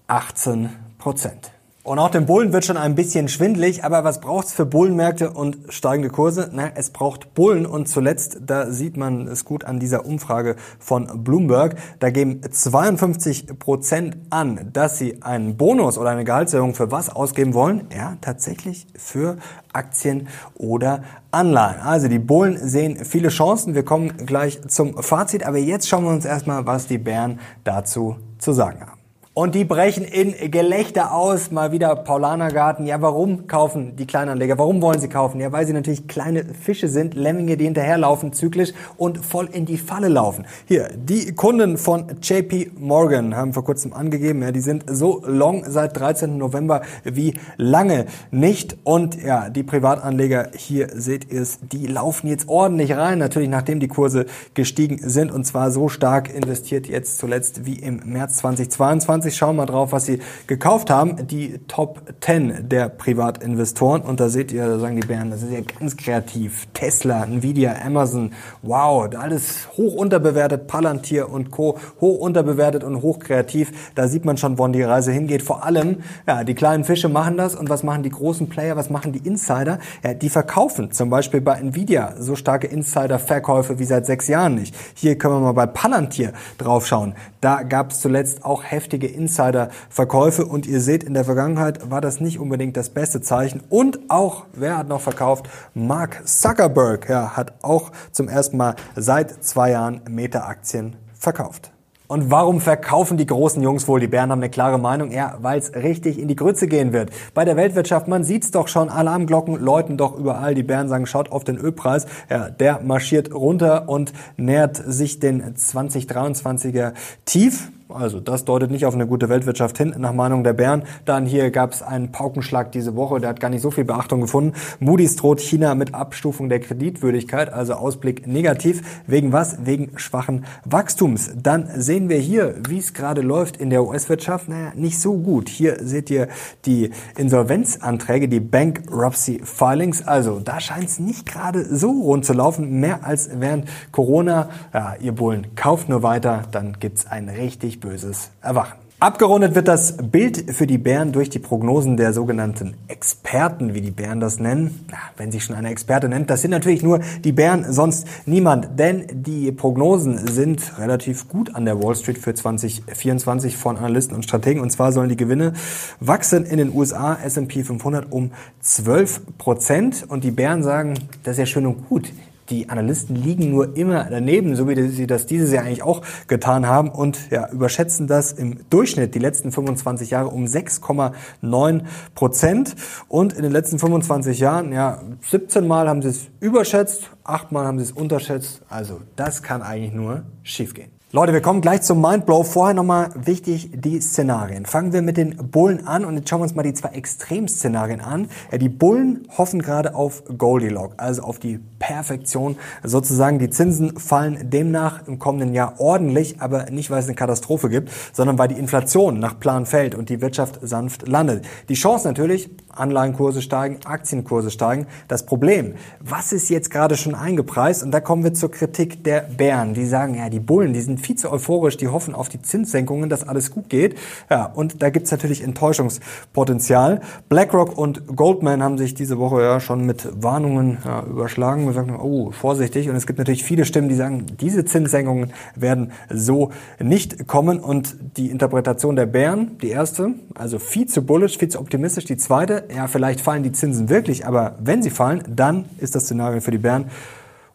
18 0.07 0.69
Prozent. 0.97 1.51
Und 1.89 1.97
auch 1.97 2.12
den 2.12 2.27
Bullen 2.27 2.53
wird 2.53 2.65
schon 2.65 2.77
ein 2.77 2.93
bisschen 2.93 3.29
schwindlig, 3.29 3.84
aber 3.84 4.03
was 4.03 4.19
braucht's 4.19 4.53
für 4.53 4.65
Bullenmärkte 4.65 5.31
und 5.31 5.58
steigende 5.69 6.10
Kurse? 6.10 6.51
Na, 6.53 6.69
es 6.75 6.91
braucht 6.91 7.34
Bullen 7.34 7.65
und 7.65 7.88
zuletzt, 7.88 8.41
da 8.46 8.69
sieht 8.69 8.96
man 8.96 9.27
es 9.27 9.43
gut 9.43 9.63
an 9.63 9.79
dieser 9.79 10.05
Umfrage 10.05 10.55
von 10.77 11.24
Bloomberg, 11.24 11.77
da 12.00 12.12
geben 12.12 12.41
52 12.48 13.58
Prozent 13.58 14.17
an, 14.29 14.69
dass 14.72 15.00
sie 15.00 15.24
einen 15.24 15.58
Bonus 15.58 15.98
oder 15.98 16.12
eine 16.12 16.25
Gehaltserhöhung 16.25 16.75
für 16.75 16.91
was 16.91 17.10
ausgeben 17.10 17.55
wollen? 17.55 17.88
Ja, 17.96 18.17
tatsächlich 18.22 18.86
für 18.96 19.38
Aktien 19.74 20.27
oder 20.55 21.03
Anleihen. 21.31 21.79
Also 21.81 22.08
die 22.08 22.19
Bullen 22.19 22.58
sehen 22.58 23.03
viele 23.03 23.29
Chancen. 23.29 23.74
Wir 23.74 23.84
kommen 23.84 24.15
gleich 24.27 24.62
zum 24.67 25.01
Fazit, 25.01 25.43
aber 25.43 25.58
jetzt 25.58 25.88
schauen 25.88 26.03
wir 26.03 26.12
uns 26.12 26.25
erstmal, 26.25 26.67
was 26.67 26.86
die 26.86 27.00
Bären 27.00 27.39
dazu 27.63 28.17
zu 28.39 28.53
sagen 28.53 28.81
haben. 28.81 28.99
Und 29.36 29.53
die 29.53 29.63
brechen 29.63 30.03
in 30.03 30.33
Gelächter 30.50 31.13
aus, 31.13 31.51
mal 31.51 31.71
wieder 31.71 31.95
Paulanergarten. 31.95 32.88
Ja, 32.88 33.00
warum 33.00 33.45
kaufen 33.45 33.95
die 33.95 34.07
Kleinanleger? 34.07 34.57
Warum 34.57 34.81
wollen 34.81 35.00
sie 35.00 35.07
kaufen? 35.07 35.39
Ja, 35.39 35.51
weil 35.51 35.67
sie 35.67 35.71
natürlich 35.71 36.07
kleine 36.07 36.43
Fische 36.43 36.88
sind, 36.88 37.13
Lemminge, 37.13 37.55
die 37.55 37.65
hinterherlaufen, 37.65 38.33
zyklisch 38.33 38.74
und 38.98 39.24
voll 39.24 39.48
in 39.51 39.67
die 39.67 39.77
Falle 39.77 40.07
laufen. 40.07 40.48
Hier, 40.65 40.89
die 40.95 41.36
Kunden 41.36 41.77
von 41.77 42.07
JP 42.21 42.71
Morgan 42.79 43.36
haben 43.36 43.53
vor 43.53 43.63
kurzem 43.63 43.93
angegeben, 43.93 44.41
ja, 44.41 44.51
die 44.51 44.62
sind 44.62 44.86
so 44.88 45.21
long 45.25 45.63
seit 45.67 45.98
13. 45.98 46.38
November 46.38 46.81
wie 47.03 47.36
lange 47.55 48.07
nicht. 48.31 48.77
Und 48.83 49.24
ja, 49.24 49.51
die 49.51 49.63
Privatanleger, 49.63 50.50
hier 50.55 50.89
seht 50.95 51.31
ihr 51.31 51.43
es, 51.43 51.59
die 51.62 51.86
laufen 51.86 52.27
jetzt 52.27 52.50
ordentlich 52.50 52.98
rein, 52.98 53.19
natürlich 53.19 53.50
nachdem 53.50 53.79
die 53.79 53.89
Kurse 53.89 54.25
gestiegen 54.55 54.98
sind 55.07 55.31
und 55.31 55.45
zwar 55.45 55.69
so 55.69 55.88
stark 55.88 56.33
investiert 56.33 56.88
jetzt 56.88 57.19
zuletzt 57.19 57.67
wie 57.67 57.75
im 57.75 58.01
März 58.05 58.38
2022. 58.38 59.18
2023. 59.21 59.35
Schauen 59.35 59.55
wir 59.55 59.61
mal 59.61 59.65
drauf, 59.65 59.91
was 59.91 60.05
sie 60.05 60.19
gekauft 60.47 60.89
haben. 60.89 61.27
Die 61.27 61.59
Top 61.67 62.01
10 62.21 62.69
der 62.69 62.89
Privatinvestoren. 62.89 64.01
Und 64.01 64.19
da 64.19 64.29
seht 64.29 64.51
ihr, 64.51 64.67
da 64.67 64.79
sagen 64.79 64.99
die 64.99 65.07
Bären, 65.07 65.31
das 65.31 65.43
ist 65.43 65.51
ja 65.51 65.59
ganz 65.61 65.97
kreativ. 65.97 66.67
Tesla, 66.73 67.23
Nvidia, 67.23 67.75
Amazon, 67.85 68.31
wow, 68.61 69.09
alles 69.15 69.67
hoch 69.77 69.95
unterbewertet, 69.95 70.67
Palantir 70.67 71.29
und 71.29 71.51
Co. 71.51 71.77
hoch 72.01 72.19
unterbewertet 72.19 72.83
und 72.83 73.01
hoch 73.01 73.19
kreativ. 73.19 73.91
Da 73.95 74.07
sieht 74.07 74.25
man 74.25 74.38
schon, 74.38 74.57
wohin 74.57 74.73
die 74.73 74.83
Reise 74.83 75.11
hingeht. 75.11 75.41
Vor 75.41 75.63
allem, 75.63 75.97
ja, 76.27 76.43
die 76.43 76.55
kleinen 76.55 76.83
Fische 76.83 77.09
machen 77.09 77.38
das. 77.38 77.55
Und 77.55 77.69
was 77.69 77.83
machen 77.83 78.03
die 78.03 78.09
großen 78.09 78.49
Player? 78.49 78.75
Was 78.75 78.89
machen 78.89 79.11
die 79.11 79.25
Insider? 79.27 79.79
Ja, 80.03 80.13
die 80.13 80.29
verkaufen 80.29 80.91
zum 80.91 81.09
Beispiel 81.09 81.41
bei 81.41 81.59
Nvidia 81.59 82.15
so 82.17 82.35
starke 82.35 82.67
Insider-Verkäufe 82.67 83.79
wie 83.79 83.85
seit 83.85 84.05
sechs 84.05 84.27
Jahren 84.27 84.55
nicht. 84.55 84.75
Hier 84.93 85.17
können 85.17 85.35
wir 85.35 85.39
mal 85.39 85.51
bei 85.53 85.65
Palantir 85.65 86.33
draufschauen. 86.57 87.15
Da 87.41 87.63
gab 87.63 87.91
es 87.91 88.01
zuletzt 88.01 88.43
auch 88.43 88.63
heftige 88.63 89.08
Insider-Verkäufe 89.08 90.46
und 90.46 90.65
ihr 90.65 90.81
seht, 90.81 91.03
in 91.03 91.13
der 91.13 91.24
Vergangenheit 91.24 91.89
war 91.89 92.01
das 92.01 92.19
nicht 92.19 92.39
unbedingt 92.39 92.75
das 92.75 92.89
beste 92.89 93.22
Zeichen. 93.22 93.62
Und 93.69 94.00
auch, 94.10 94.46
wer 94.53 94.77
hat 94.77 94.89
noch 94.89 95.01
verkauft? 95.01 95.50
Mark 95.74 96.27
Zuckerberg 96.27 97.10
ja, 97.10 97.38
hat 97.38 97.53
auch 97.62 97.91
zum 98.12 98.27
ersten 98.27 98.58
Mal 98.58 98.75
seit 98.96 99.43
zwei 99.43 99.72
Jahren 99.72 100.01
Meta-Aktien 100.10 100.98
verkauft. 101.13 101.72
Und 102.10 102.32
warum 102.32 102.60
verkaufen 102.60 103.18
die 103.18 103.28
großen 103.28 103.62
Jungs 103.62 103.88
wohl? 103.88 104.00
Die 104.00 104.08
Bären 104.08 104.32
haben 104.32 104.39
eine 104.39 104.50
klare 104.50 104.80
Meinung. 104.80 105.12
Ja, 105.12 105.38
weil 105.42 105.60
es 105.60 105.75
richtig 105.75 106.18
in 106.18 106.28
die 106.28 106.36
Grütze 106.36 106.68
gehen 106.68 106.92
wird. 106.92 107.12
Bei 107.36 107.46
der 107.46 107.56
Weltwirtschaft, 107.56 108.08
man 108.08 108.24
sieht's 108.24 108.50
doch 108.50 108.68
schon, 108.68 108.89
Alarmglocken 108.89 109.56
läuten 109.63 109.96
doch 109.96 110.18
überall. 110.18 110.56
Die 110.56 110.63
Bären 110.63 110.89
sagen, 110.89 111.06
schaut 111.06 111.32
auf 111.32 111.44
den 111.44 111.60
Ölpreis. 111.60 112.08
Ja, 112.28 112.50
der 112.50 112.82
marschiert 112.82 113.32
runter 113.32 113.88
und 113.88 114.12
nähert 114.38 114.75
sich 114.75 115.20
den 115.20 115.54
2023er 115.54 116.94
Tief. 117.25 117.70
Also 117.91 118.19
das 118.19 118.46
deutet 118.46 118.69
nicht 118.69 118.86
auf 118.86 118.93
eine 118.93 119.08
gute 119.08 119.29
Weltwirtschaft 119.29 119.79
hin, 119.79 119.96
nach 119.98 120.13
Meinung 120.13 120.43
der 120.43 120.53
Bären. 120.53 120.84
Dann 121.05 121.25
hier 121.25 121.50
gab 121.50 121.72
es 121.72 121.81
einen 121.81 122.12
Paukenschlag 122.12 122.72
diese 122.72 122.96
Woche, 122.96 123.19
der 123.19 123.29
hat 123.29 123.39
gar 123.39 123.50
nicht 123.50 123.63
so 123.63 123.72
viel 123.72 123.84
Beachtung 123.84 124.22
gefunden. 124.22 124.53
Moody's 124.79 125.15
droht 125.15 125.41
China 125.41 125.74
mit 125.74 125.96
Abstufung 125.96 126.50
der 126.50 126.60
Kreditwürdigkeit, 126.60 127.51
also 127.51 127.74
Ausblick 127.74 128.27
negativ. 128.27 129.01
Wegen 129.08 129.34
was? 129.34 129.65
Wegen 129.65 129.98
schwachen 129.98 130.46
Wachstums. 130.65 131.31
Dann 131.36 131.67
sehen 131.77 132.10
wir 132.10 132.19
hier, 132.19 132.58
wie 132.67 132.77
es 132.77 132.93
gerade 132.93 133.22
läuft 133.22 133.58
in 133.58 133.72
der 133.72 133.84
US-Wirtschaft. 133.84 134.50
Naja, 134.50 134.72
nicht 134.75 135.00
so 135.00 135.17
gut. 135.17 135.50
Hier 135.50 135.77
seht 135.81 136.12
ihr 136.12 136.27
die 136.65 136.91
Insolvenzanträge, 137.17 138.27
die 138.27 138.39
Bankruptcy 138.39 139.41
Filings. 139.43 140.05
Also 140.05 140.39
da 140.39 140.60
scheint 140.60 140.89
es 140.89 141.00
nicht 141.00 141.25
gerade 141.25 141.65
so 141.65 141.89
rund 141.89 142.24
zu 142.24 142.34
laufen, 142.34 142.79
mehr 142.79 143.03
als 143.03 143.31
während 143.34 143.67
Corona. 143.91 144.50
Ja, 144.75 144.93
ihr 145.01 145.13
Bullen, 145.13 145.55
kauft 145.55 145.89
nur 145.89 146.03
weiter, 146.03 146.43
dann 146.51 146.77
gibt's 146.79 147.08
ein 147.08 147.29
richtig 147.29 147.78
böses 147.79 148.31
Erwachen. 148.41 148.89
Abgerundet 149.01 149.55
wird 149.55 149.69
das 149.69 149.95
Bild 149.95 150.51
für 150.53 150.67
die 150.67 150.77
Bären 150.77 151.13
durch 151.13 151.29
die 151.29 151.39
Prognosen 151.39 151.95
der 151.95 152.12
sogenannten 152.12 152.74
Experten, 152.89 153.74
wie 153.74 153.79
die 153.79 153.91
Bären 153.91 154.19
das 154.19 154.41
nennen. 154.41 154.86
Ja, 154.91 154.98
wenn 155.15 155.31
sich 155.31 155.45
schon 155.45 155.55
eine 155.55 155.69
Experte 155.69 156.09
nennt, 156.09 156.29
das 156.29 156.41
sind 156.41 156.51
natürlich 156.51 156.83
nur 156.83 157.00
die 157.24 157.31
Bären, 157.31 157.71
sonst 157.71 158.05
niemand. 158.25 158.77
Denn 158.77 159.05
die 159.09 159.53
Prognosen 159.53 160.27
sind 160.27 160.77
relativ 160.77 161.29
gut 161.29 161.55
an 161.55 161.63
der 161.63 161.81
Wall 161.81 161.95
Street 161.95 162.17
für 162.17 162.33
2024 162.33 163.55
von 163.55 163.77
Analysten 163.77 164.17
und 164.17 164.24
Strategen. 164.24 164.62
Und 164.62 164.69
zwar 164.69 164.91
sollen 164.91 165.07
die 165.07 165.15
Gewinne 165.15 165.53
wachsen 166.01 166.43
in 166.43 166.57
den 166.57 166.75
USA, 166.75 167.17
S&P 167.24 167.63
500 167.63 168.12
um 168.12 168.31
12 168.59 169.38
Prozent. 169.38 170.05
Und 170.09 170.25
die 170.25 170.31
Bären 170.31 170.62
sagen, 170.62 170.95
das 171.24 171.36
ist 171.36 171.39
ja 171.39 171.45
schön 171.45 171.67
und 171.67 171.88
gut 171.88 172.12
die 172.50 172.70
Analysten 172.70 173.15
liegen 173.15 173.51
nur 173.51 173.75
immer 173.75 174.06
daneben, 174.10 174.56
so 174.56 174.68
wie 174.68 174.89
sie 174.89 175.08
das 175.08 175.25
dieses 175.25 175.51
Jahr 175.51 175.63
eigentlich 175.63 175.84
auch 175.84 176.01
getan 176.27 176.68
haben 176.68 176.89
und 176.89 177.29
ja, 177.32 177.50
überschätzen 177.50 178.08
das 178.08 178.32
im 178.32 178.58
Durchschnitt 178.70 179.15
die 179.15 179.20
letzten 179.20 179.51
25 179.51 180.10
Jahre 180.10 180.29
um 180.29 180.46
6,9 180.46 181.82
Prozent. 182.15 182.75
Und 183.08 183.34
in 183.34 183.44
den 183.44 183.51
letzten 183.51 183.79
25 183.79 184.39
Jahren, 184.39 184.72
ja, 184.72 185.01
17 185.29 185.68
Mal 185.68 185.88
haben 185.88 186.01
sie 186.01 186.10
es 186.10 186.27
überschätzt, 186.39 187.12
8 187.24 187.51
Mal 187.51 187.65
haben 187.65 187.77
sie 187.77 187.86
es 187.86 187.91
unterschätzt. 187.91 188.62
Also 188.70 189.01
das 189.15 189.44
kann 189.44 189.62
eigentlich 189.62 189.94
nur 189.94 190.24
schiefgehen. 190.44 190.99
Leute, 191.12 191.34
wir 191.34 191.42
kommen 191.42 191.62
gleich 191.62 191.82
zum 191.82 192.01
Mindblow. 192.01 192.44
Vorher 192.44 192.75
nochmal 192.75 193.10
wichtig 193.16 193.72
die 193.74 194.00
Szenarien. 194.00 194.68
Fangen 194.68 194.94
wir 194.94 195.01
mit 195.01 195.18
den 195.18 195.38
Bullen 195.50 195.88
an 195.88 196.06
und 196.06 196.16
jetzt 196.16 196.30
schauen 196.30 196.42
wir 196.42 196.44
uns 196.44 196.54
mal 196.54 196.62
die 196.62 196.75
zwei 196.75 196.89
Extremszenarien 196.89 198.00
an. 198.00 198.30
Ja, 198.51 198.60
die 198.60 198.70
Bullen 198.70 199.28
hoffen 199.36 199.60
gerade 199.60 199.96
auf 199.96 200.22
Goldilocks, 200.38 201.00
also 201.00 201.24
auf 201.24 201.39
die 201.39 201.60
Perfektion 201.80 202.58
sozusagen. 202.84 203.39
Die 203.39 203.50
Zinsen 203.50 203.98
fallen 203.98 204.51
demnach 204.51 205.08
im 205.08 205.18
kommenden 205.18 205.56
Jahr 205.56 205.80
ordentlich, 205.80 206.44
aber 206.44 206.70
nicht, 206.70 206.92
weil 206.92 207.00
es 207.00 207.08
eine 207.08 207.16
Katastrophe 207.16 207.70
gibt, 207.70 207.89
sondern 208.13 208.38
weil 208.38 208.50
die 208.50 208.60
Inflation 208.60 209.18
nach 209.18 209.39
Plan 209.39 209.66
fällt 209.66 209.96
und 209.96 210.10
die 210.10 210.22
Wirtschaft 210.22 210.60
sanft 210.62 211.08
landet. 211.08 211.44
Die 211.70 211.74
Chance 211.74 212.08
natürlich, 212.08 212.51
Anleihenkurse 212.79 213.41
steigen, 213.41 213.79
Aktienkurse 213.86 214.51
steigen. 214.51 214.88
Das 215.07 215.25
Problem, 215.25 215.74
was 216.00 216.33
ist 216.33 216.50
jetzt 216.50 216.71
gerade 216.71 216.98
schon 216.98 217.15
eingepreist? 217.15 217.83
Und 217.83 217.91
da 217.91 218.00
kommen 218.00 218.24
wir 218.24 218.33
zur 218.33 218.51
Kritik 218.51 219.03
der 219.03 219.21
Bären. 219.21 219.74
Die 219.74 219.86
sagen, 219.86 220.15
ja, 220.15 220.29
die 220.29 220.39
Bullen, 220.39 220.74
die 220.74 220.81
sind 220.81 221.00
viel 221.00 221.15
zu 221.15 221.31
euphorisch, 221.31 221.77
die 221.77 221.88
hoffen 221.88 222.15
auf 222.15 222.29
die 222.29 222.41
Zinssenkungen, 222.41 223.09
dass 223.09 223.27
alles 223.27 223.51
gut 223.51 223.69
geht. 223.69 223.98
Ja, 224.29 224.45
und 224.45 224.81
da 224.81 224.89
gibt's 224.89 225.12
natürlich 225.12 225.43
Enttäuschungspotenzial. 225.43 227.01
BlackRock 227.27 227.77
und 227.77 228.07
Goldman 228.15 228.63
haben 228.63 228.77
sich 228.77 228.93
diese 228.93 229.19
Woche 229.19 229.41
ja 229.41 229.59
schon 229.59 229.86
mit 229.86 230.07
Warnungen 230.21 230.77
ja, 230.86 231.03
überschlagen. 231.03 231.65
Wir 231.65 231.74
sagen, 231.74 232.00
oh, 232.00 232.31
vorsichtig. 232.31 232.89
Und 232.89 232.95
es 232.95 233.05
gibt 233.05 233.19
natürlich 233.19 233.43
viele 233.43 233.65
Stimmen, 233.65 233.89
die 233.89 233.95
sagen, 233.95 234.25
diese 234.39 234.65
Zinssenkungen 234.65 235.33
werden 235.55 235.91
so 236.09 236.51
nicht 236.79 237.27
kommen. 237.27 237.59
Und 237.59 237.95
die 238.17 238.29
Interpretation 238.29 238.95
der 238.95 239.05
Bären, 239.05 239.57
die 239.62 239.69
erste, 239.69 240.13
also 240.36 240.59
viel 240.59 240.88
zu 240.88 241.05
bullish, 241.05 241.38
viel 241.38 241.50
zu 241.50 241.59
optimistisch. 241.59 242.05
Die 242.05 242.17
zweite, 242.17 242.68
ja, 242.73 242.88
vielleicht 242.88 243.21
fallen 243.21 243.43
die 243.43 243.51
Zinsen 243.51 243.89
wirklich, 243.89 244.25
aber 244.25 244.55
wenn 244.59 244.83
sie 244.83 244.89
fallen, 244.89 245.23
dann 245.27 245.65
ist 245.79 245.95
das 245.95 246.03
Szenario 246.03 246.41
für 246.41 246.51
die 246.51 246.57
Bären 246.57 246.85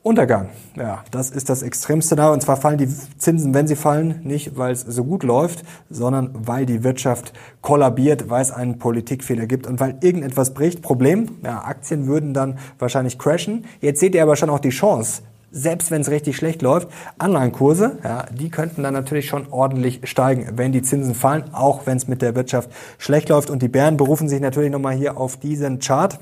Untergang. 0.04 0.50
Ja, 0.76 1.02
das 1.10 1.30
ist 1.30 1.48
das 1.48 1.62
Extremszenario. 1.62 2.34
Und 2.34 2.42
zwar 2.42 2.58
fallen 2.58 2.76
die 2.76 2.88
Zinsen, 2.88 3.54
wenn 3.54 3.66
sie 3.66 3.74
fallen, 3.74 4.20
nicht 4.22 4.58
weil 4.58 4.72
es 4.72 4.82
so 4.82 5.02
gut 5.02 5.22
läuft, 5.22 5.64
sondern 5.88 6.30
weil 6.34 6.66
die 6.66 6.84
Wirtschaft 6.84 7.32
kollabiert, 7.62 8.28
weil 8.28 8.42
es 8.42 8.50
einen 8.50 8.78
Politikfehler 8.78 9.46
gibt 9.46 9.66
und 9.66 9.80
weil 9.80 9.96
irgendetwas 10.02 10.52
bricht. 10.52 10.82
Problem, 10.82 11.38
ja, 11.42 11.64
Aktien 11.64 12.06
würden 12.06 12.34
dann 12.34 12.58
wahrscheinlich 12.78 13.18
crashen. 13.18 13.64
Jetzt 13.80 13.98
seht 13.98 14.14
ihr 14.14 14.22
aber 14.22 14.36
schon 14.36 14.50
auch 14.50 14.58
die 14.58 14.68
Chance, 14.68 15.22
selbst 15.54 15.90
wenn 15.90 16.02
es 16.02 16.10
richtig 16.10 16.36
schlecht 16.36 16.62
läuft, 16.62 16.88
Anleihenkurse, 17.16 17.98
ja, 18.02 18.26
die 18.30 18.50
könnten 18.50 18.82
dann 18.82 18.92
natürlich 18.92 19.26
schon 19.26 19.46
ordentlich 19.50 20.00
steigen, 20.04 20.58
wenn 20.58 20.72
die 20.72 20.82
Zinsen 20.82 21.14
fallen, 21.14 21.44
auch 21.52 21.86
wenn 21.86 21.96
es 21.96 22.08
mit 22.08 22.20
der 22.22 22.34
Wirtschaft 22.34 22.70
schlecht 22.98 23.28
läuft. 23.28 23.50
Und 23.50 23.62
die 23.62 23.68
Bären 23.68 23.96
berufen 23.96 24.28
sich 24.28 24.40
natürlich 24.40 24.70
nochmal 24.70 24.94
hier 24.94 25.16
auf 25.16 25.36
diesen 25.36 25.78
Chart. 25.78 26.18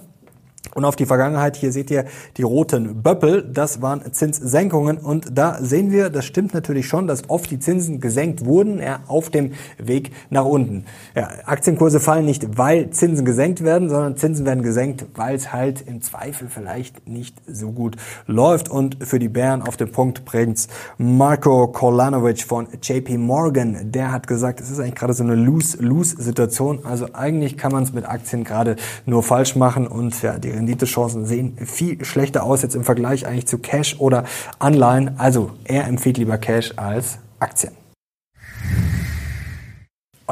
Und 0.74 0.84
auf 0.86 0.96
die 0.96 1.06
Vergangenheit, 1.06 1.56
hier 1.56 1.70
seht 1.70 1.90
ihr 1.90 2.06
die 2.38 2.42
roten 2.42 3.02
Böppel, 3.02 3.42
das 3.42 3.82
waren 3.82 4.00
Zinssenkungen. 4.12 4.96
Und 4.96 5.36
da 5.36 5.58
sehen 5.60 5.90
wir, 5.90 6.08
das 6.08 6.24
stimmt 6.24 6.54
natürlich 6.54 6.86
schon, 6.86 7.06
dass 7.06 7.28
oft 7.28 7.50
die 7.50 7.58
Zinsen 7.58 8.00
gesenkt 8.00 8.46
wurden 8.46 8.80
ja, 8.80 9.00
auf 9.06 9.28
dem 9.28 9.52
Weg 9.76 10.12
nach 10.30 10.46
unten. 10.46 10.84
Ja, 11.14 11.28
Aktienkurse 11.44 12.00
fallen 12.00 12.24
nicht, 12.24 12.56
weil 12.56 12.90
Zinsen 12.90 13.26
gesenkt 13.26 13.62
werden, 13.64 13.90
sondern 13.90 14.16
Zinsen 14.16 14.46
werden 14.46 14.62
gesenkt, 14.62 15.04
weil 15.14 15.34
es 15.34 15.52
halt 15.52 15.82
im 15.86 16.00
Zweifel 16.00 16.48
vielleicht 16.48 17.06
nicht 17.06 17.36
so 17.46 17.72
gut 17.72 17.96
läuft. 18.26 18.70
Und 18.70 19.04
für 19.04 19.18
die 19.18 19.28
Bären 19.28 19.62
auf 19.62 19.76
den 19.76 19.92
Punkt 19.92 20.24
bringt's 20.24 20.68
Marco 20.96 21.68
Kolanovic 21.68 22.44
von 22.44 22.68
JP 22.80 23.18
Morgan, 23.18 23.92
der 23.92 24.10
hat 24.10 24.26
gesagt, 24.26 24.60
es 24.60 24.70
ist 24.70 24.78
eigentlich 24.78 24.94
gerade 24.94 25.12
so 25.12 25.24
eine 25.24 25.34
Lose-Lose-Situation, 25.34 26.80
also 26.84 27.08
eigentlich 27.12 27.58
kann 27.58 27.72
man 27.72 27.82
es 27.82 27.92
mit 27.92 28.06
Aktien 28.06 28.44
gerade 28.44 28.76
nur 29.04 29.22
falsch 29.22 29.56
machen. 29.56 29.86
Und 29.86 30.22
ja, 30.22 30.38
die 30.38 30.51
Renditechancen 30.52 31.26
sehen 31.26 31.56
viel 31.64 32.04
schlechter 32.04 32.44
aus 32.44 32.62
jetzt 32.62 32.74
im 32.74 32.84
Vergleich 32.84 33.26
eigentlich 33.26 33.46
zu 33.46 33.58
Cash 33.58 33.96
oder 33.98 34.24
Anleihen. 34.58 35.18
Also 35.18 35.50
er 35.64 35.86
empfiehlt 35.86 36.18
lieber 36.18 36.38
Cash 36.38 36.74
als 36.76 37.18
Aktien. 37.38 37.72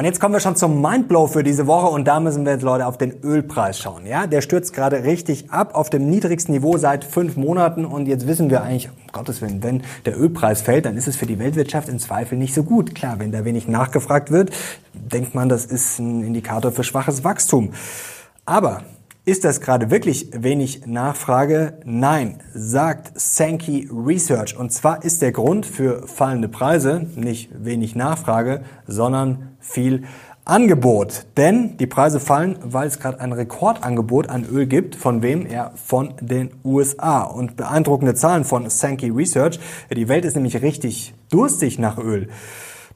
Und 0.01 0.07
jetzt 0.07 0.19
kommen 0.19 0.33
wir 0.33 0.41
schon 0.41 0.57
zum 0.57 0.81
Mindblow 0.81 1.27
für 1.27 1.43
diese 1.43 1.67
Woche 1.67 1.89
und 1.89 2.09
da 2.09 2.21
müssen 2.21 2.47
wir 2.47 2.53
jetzt 2.53 2.63
Leute 2.63 2.87
auf 2.87 2.97
den 2.97 3.23
Ölpreis 3.23 3.79
schauen. 3.79 4.07
Ja, 4.07 4.27
der 4.27 4.41
stürzt 4.41 4.73
gerade 4.73 5.05
richtig 5.05 5.51
ab 5.51 5.75
auf 5.75 5.91
dem 5.91 6.09
niedrigsten 6.09 6.55
Niveau 6.55 6.79
seit 6.79 7.05
fünf 7.05 7.37
Monaten 7.37 7.85
und 7.85 8.07
jetzt 8.07 8.27
wissen 8.27 8.49
wir 8.49 8.63
eigentlich, 8.63 8.89
um 8.89 9.13
Gottes 9.13 9.43
Willen, 9.43 9.63
wenn 9.63 9.83
der 10.07 10.19
Ölpreis 10.19 10.63
fällt, 10.63 10.87
dann 10.87 10.97
ist 10.97 11.07
es 11.07 11.17
für 11.17 11.27
die 11.27 11.39
Weltwirtschaft 11.39 11.91
im 11.91 11.99
Zweifel 11.99 12.39
nicht 12.39 12.55
so 12.55 12.63
gut. 12.63 12.95
Klar, 12.95 13.19
wenn 13.19 13.31
da 13.31 13.45
wenig 13.45 13.69
nachgefragt 13.69 14.31
wird, 14.31 14.53
denkt 14.95 15.35
man, 15.35 15.51
das 15.51 15.67
ist 15.67 15.99
ein 15.99 16.25
Indikator 16.25 16.73
für 16.73 16.83
schwaches 16.83 17.23
Wachstum. 17.23 17.75
Aber 18.47 18.85
ist 19.25 19.45
das 19.45 19.61
gerade 19.61 19.91
wirklich 19.91 20.31
wenig 20.33 20.87
Nachfrage? 20.87 21.75
Nein, 21.85 22.41
sagt 22.55 23.13
Sankey 23.21 23.89
Research. 23.93 24.57
Und 24.57 24.73
zwar 24.73 25.05
ist 25.05 25.21
der 25.21 25.33
Grund 25.33 25.67
für 25.67 26.07
fallende 26.09 26.49
Preise 26.49 27.07
nicht 27.17 27.51
wenig 27.53 27.95
Nachfrage, 27.95 28.63
sondern 28.87 29.57
viel 29.61 30.05
Angebot. 30.47 31.27
Denn 31.37 31.77
die 31.77 31.87
Preise 31.87 32.19
fallen, 32.19 32.57
weil 32.63 32.89
es 32.89 32.99
gerade 32.99 33.21
ein 33.21 33.33
Rekordangebot 33.33 34.29
an 34.31 34.47
Öl 34.51 34.67
gibt. 34.67 34.97
Von 34.97 35.23
wem? 35.23 35.47
Ja, 35.51 35.73
von 35.77 36.15
den 36.21 36.51
USA. 36.65 37.23
Und 37.23 37.57
beeindruckende 37.57 38.15
Zahlen 38.15 38.45
von 38.45 38.71
Sankey 38.71 39.11
Research. 39.11 39.61
Die 39.95 40.09
Welt 40.09 40.25
ist 40.25 40.35
nämlich 40.35 40.63
richtig 40.63 41.15
durstig 41.31 41.79
nach 41.79 41.99
Öl. 41.99 42.29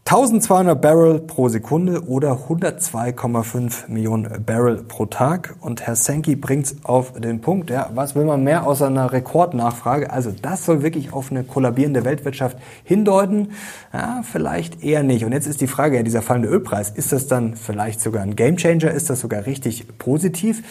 1200 0.07 0.79
Barrel 0.83 1.19
pro 1.19 1.49
Sekunde 1.49 2.07
oder 2.07 2.33
102,5 2.51 3.89
Millionen 3.89 4.45
Barrel 4.45 4.83
pro 4.83 5.07
Tag. 5.07 5.57
Und 5.63 5.87
Herr 5.87 5.97
Senki 5.97 6.37
bringt 6.37 6.75
auf 6.83 7.15
den 7.15 7.41
Punkt, 7.41 7.71
ja, 7.71 7.89
was 7.95 8.15
will 8.15 8.27
man 8.27 8.45
mehr 8.45 8.67
außer 8.67 8.87
einer 8.87 9.13
Rekordnachfrage? 9.13 10.13
Also 10.13 10.31
das 10.43 10.67
soll 10.67 10.83
wirklich 10.83 11.15
auf 11.15 11.31
eine 11.31 11.43
kollabierende 11.43 12.05
Weltwirtschaft 12.05 12.59
hindeuten. 12.85 13.53
Ja, 13.95 14.21
vielleicht 14.31 14.85
eher 14.85 15.03
nicht. 15.03 15.25
Und 15.25 15.33
jetzt 15.33 15.47
ist 15.47 15.63
die 15.63 15.69
Frage, 15.69 15.97
ja, 15.97 16.03
dieser 16.03 16.21
fallende 16.21 16.51
Ölpreis, 16.51 16.91
ist 16.91 17.11
das 17.11 17.27
dann 17.27 17.57
vielleicht 17.57 18.03
sogar 18.03 18.25
ein 18.25 18.37
Gamechanger? 18.37 18.91
Ist 18.91 19.09
das 19.09 19.21
sogar 19.21 19.47
richtig 19.47 19.87
positiv? 19.97 20.63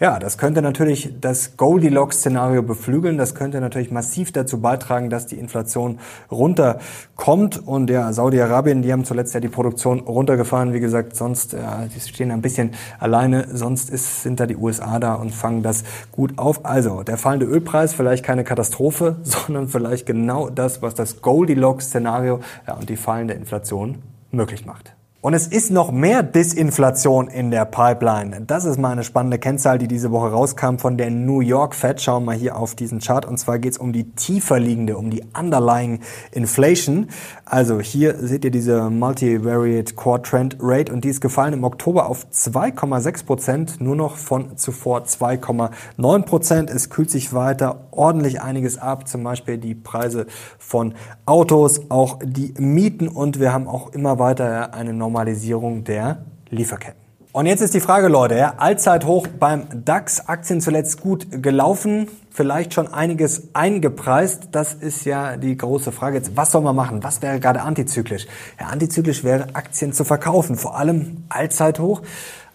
Ja, 0.00 0.18
das 0.18 0.38
könnte 0.38 0.62
natürlich 0.62 1.12
das 1.20 1.58
Goldilocks-Szenario 1.58 2.62
beflügeln. 2.62 3.18
Das 3.18 3.34
könnte 3.34 3.60
natürlich 3.60 3.90
massiv 3.90 4.32
dazu 4.32 4.58
beitragen, 4.58 5.10
dass 5.10 5.26
die 5.26 5.36
Inflation 5.36 5.98
runterkommt. 6.30 7.58
Und 7.68 7.90
ja, 7.90 8.10
Saudi-Arabien, 8.10 8.79
die 8.82 8.92
haben 8.92 9.04
zuletzt 9.04 9.34
ja 9.34 9.40
die 9.40 9.48
Produktion 9.48 10.00
runtergefahren. 10.00 10.72
Wie 10.72 10.80
gesagt, 10.80 11.16
sonst, 11.16 11.52
ja, 11.52 11.86
die 11.86 12.00
stehen 12.00 12.30
ein 12.30 12.42
bisschen 12.42 12.72
alleine. 12.98 13.48
Sonst 13.52 13.90
ist, 13.90 14.22
sind 14.22 14.40
da 14.40 14.46
die 14.46 14.56
USA 14.56 14.98
da 14.98 15.14
und 15.14 15.32
fangen 15.32 15.62
das 15.62 15.84
gut 16.12 16.38
auf. 16.38 16.64
Also, 16.64 17.02
der 17.02 17.16
fallende 17.16 17.46
Ölpreis, 17.46 17.94
vielleicht 17.94 18.24
keine 18.24 18.44
Katastrophe, 18.44 19.16
sondern 19.22 19.68
vielleicht 19.68 20.06
genau 20.06 20.48
das, 20.50 20.82
was 20.82 20.94
das 20.94 21.22
Goldilocks-Szenario 21.22 22.40
ja, 22.66 22.74
und 22.74 22.88
die 22.88 22.96
fallende 22.96 23.34
Inflation 23.34 23.98
möglich 24.30 24.66
macht. 24.66 24.94
Und 25.22 25.34
es 25.34 25.46
ist 25.46 25.70
noch 25.70 25.92
mehr 25.92 26.22
Disinflation 26.22 27.28
in 27.28 27.50
der 27.50 27.66
Pipeline. 27.66 28.40
Das 28.46 28.64
ist 28.64 28.78
mal 28.78 28.92
eine 28.92 29.04
spannende 29.04 29.38
Kennzahl, 29.38 29.76
die 29.76 29.86
diese 29.86 30.10
Woche 30.12 30.30
rauskam 30.30 30.78
von 30.78 30.96
der 30.96 31.10
New 31.10 31.40
York 31.40 31.74
Fed. 31.74 32.00
Schauen 32.00 32.22
wir 32.22 32.32
mal 32.32 32.36
hier 32.36 32.56
auf 32.56 32.74
diesen 32.74 33.00
Chart. 33.00 33.26
Und 33.26 33.36
zwar 33.36 33.58
geht 33.58 33.72
es 33.72 33.78
um 33.78 33.92
die 33.92 34.12
tiefer 34.12 34.58
liegende, 34.58 34.96
um 34.96 35.10
die 35.10 35.22
Underlying 35.38 36.00
Inflation. 36.32 37.08
Also 37.44 37.80
hier 37.80 38.16
seht 38.16 38.46
ihr 38.46 38.50
diese 38.50 38.88
Multivariate 38.88 39.94
Core 39.94 40.22
Trend 40.22 40.56
Rate 40.58 40.90
und 40.90 41.04
die 41.04 41.10
ist 41.10 41.20
gefallen 41.20 41.52
im 41.52 41.64
Oktober 41.64 42.08
auf 42.08 42.26
2,6 42.32 43.26
Prozent, 43.26 43.78
nur 43.78 43.96
noch 43.96 44.16
von 44.16 44.56
zuvor 44.56 45.02
2,9 45.02 46.22
Prozent. 46.22 46.70
Es 46.70 46.88
kühlt 46.88 47.10
sich 47.10 47.34
weiter 47.34 47.88
ordentlich 47.90 48.40
einiges 48.40 48.78
ab, 48.78 49.06
zum 49.06 49.22
Beispiel 49.22 49.58
die 49.58 49.74
Preise 49.74 50.24
von 50.58 50.94
Autos, 51.26 51.90
auch 51.90 52.20
die 52.24 52.54
Mieten 52.56 53.06
und 53.06 53.38
wir 53.38 53.52
haben 53.52 53.68
auch 53.68 53.92
immer 53.92 54.18
weiter 54.18 54.72
eine 54.72 54.94
Normalisierung 55.10 55.82
der 55.84 56.24
Lieferketten. 56.50 57.00
Und 57.32 57.46
jetzt 57.46 57.60
ist 57.60 57.74
die 57.74 57.80
Frage, 57.80 58.08
Leute, 58.08 58.58
Allzeithoch 58.58 59.26
beim 59.28 59.66
DAX, 59.84 60.28
Aktien 60.28 60.60
zuletzt 60.60 61.00
gut 61.00 61.26
gelaufen, 61.30 62.08
vielleicht 62.30 62.74
schon 62.74 62.88
einiges 62.88 63.54
eingepreist. 63.54 64.48
Das 64.50 64.74
ist 64.74 65.04
ja 65.04 65.36
die 65.36 65.56
große 65.56 65.92
Frage. 65.92 66.16
Jetzt, 66.16 66.36
was 66.36 66.50
soll 66.50 66.62
man 66.62 66.74
machen? 66.74 67.04
Was 67.04 67.22
wäre 67.22 67.38
gerade 67.38 67.62
antizyklisch? 67.62 68.26
Ja, 68.58 68.66
antizyklisch 68.66 69.22
wäre 69.22 69.46
Aktien 69.52 69.92
zu 69.92 70.04
verkaufen, 70.04 70.56
vor 70.56 70.76
allem 70.76 71.24
Allzeithoch. 71.28 72.02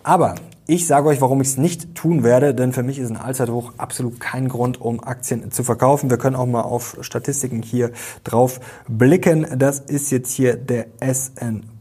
Aber 0.03 0.35
ich 0.67 0.87
sage 0.87 1.07
euch, 1.07 1.21
warum 1.21 1.39
ich 1.39 1.49
es 1.49 1.57
nicht 1.57 1.95
tun 1.95 2.23
werde, 2.23 2.53
denn 2.53 2.73
für 2.73 2.83
mich 2.83 2.99
ist 2.99 3.09
ein 3.09 3.17
Allzeithoch 3.17 3.73
absolut 3.77 4.19
kein 4.19 4.49
Grund, 4.49 4.81
um 4.81 5.01
Aktien 5.01 5.51
zu 5.51 5.63
verkaufen. 5.63 6.09
Wir 6.09 6.17
können 6.17 6.35
auch 6.35 6.47
mal 6.47 6.63
auf 6.63 6.97
Statistiken 6.99 7.61
hier 7.61 7.91
drauf 8.25 8.59
blicken. 8.89 9.47
Das 9.57 9.79
ist 9.79 10.11
jetzt 10.11 10.31
hier 10.31 10.57
der 10.57 10.87
S&P 10.99 11.74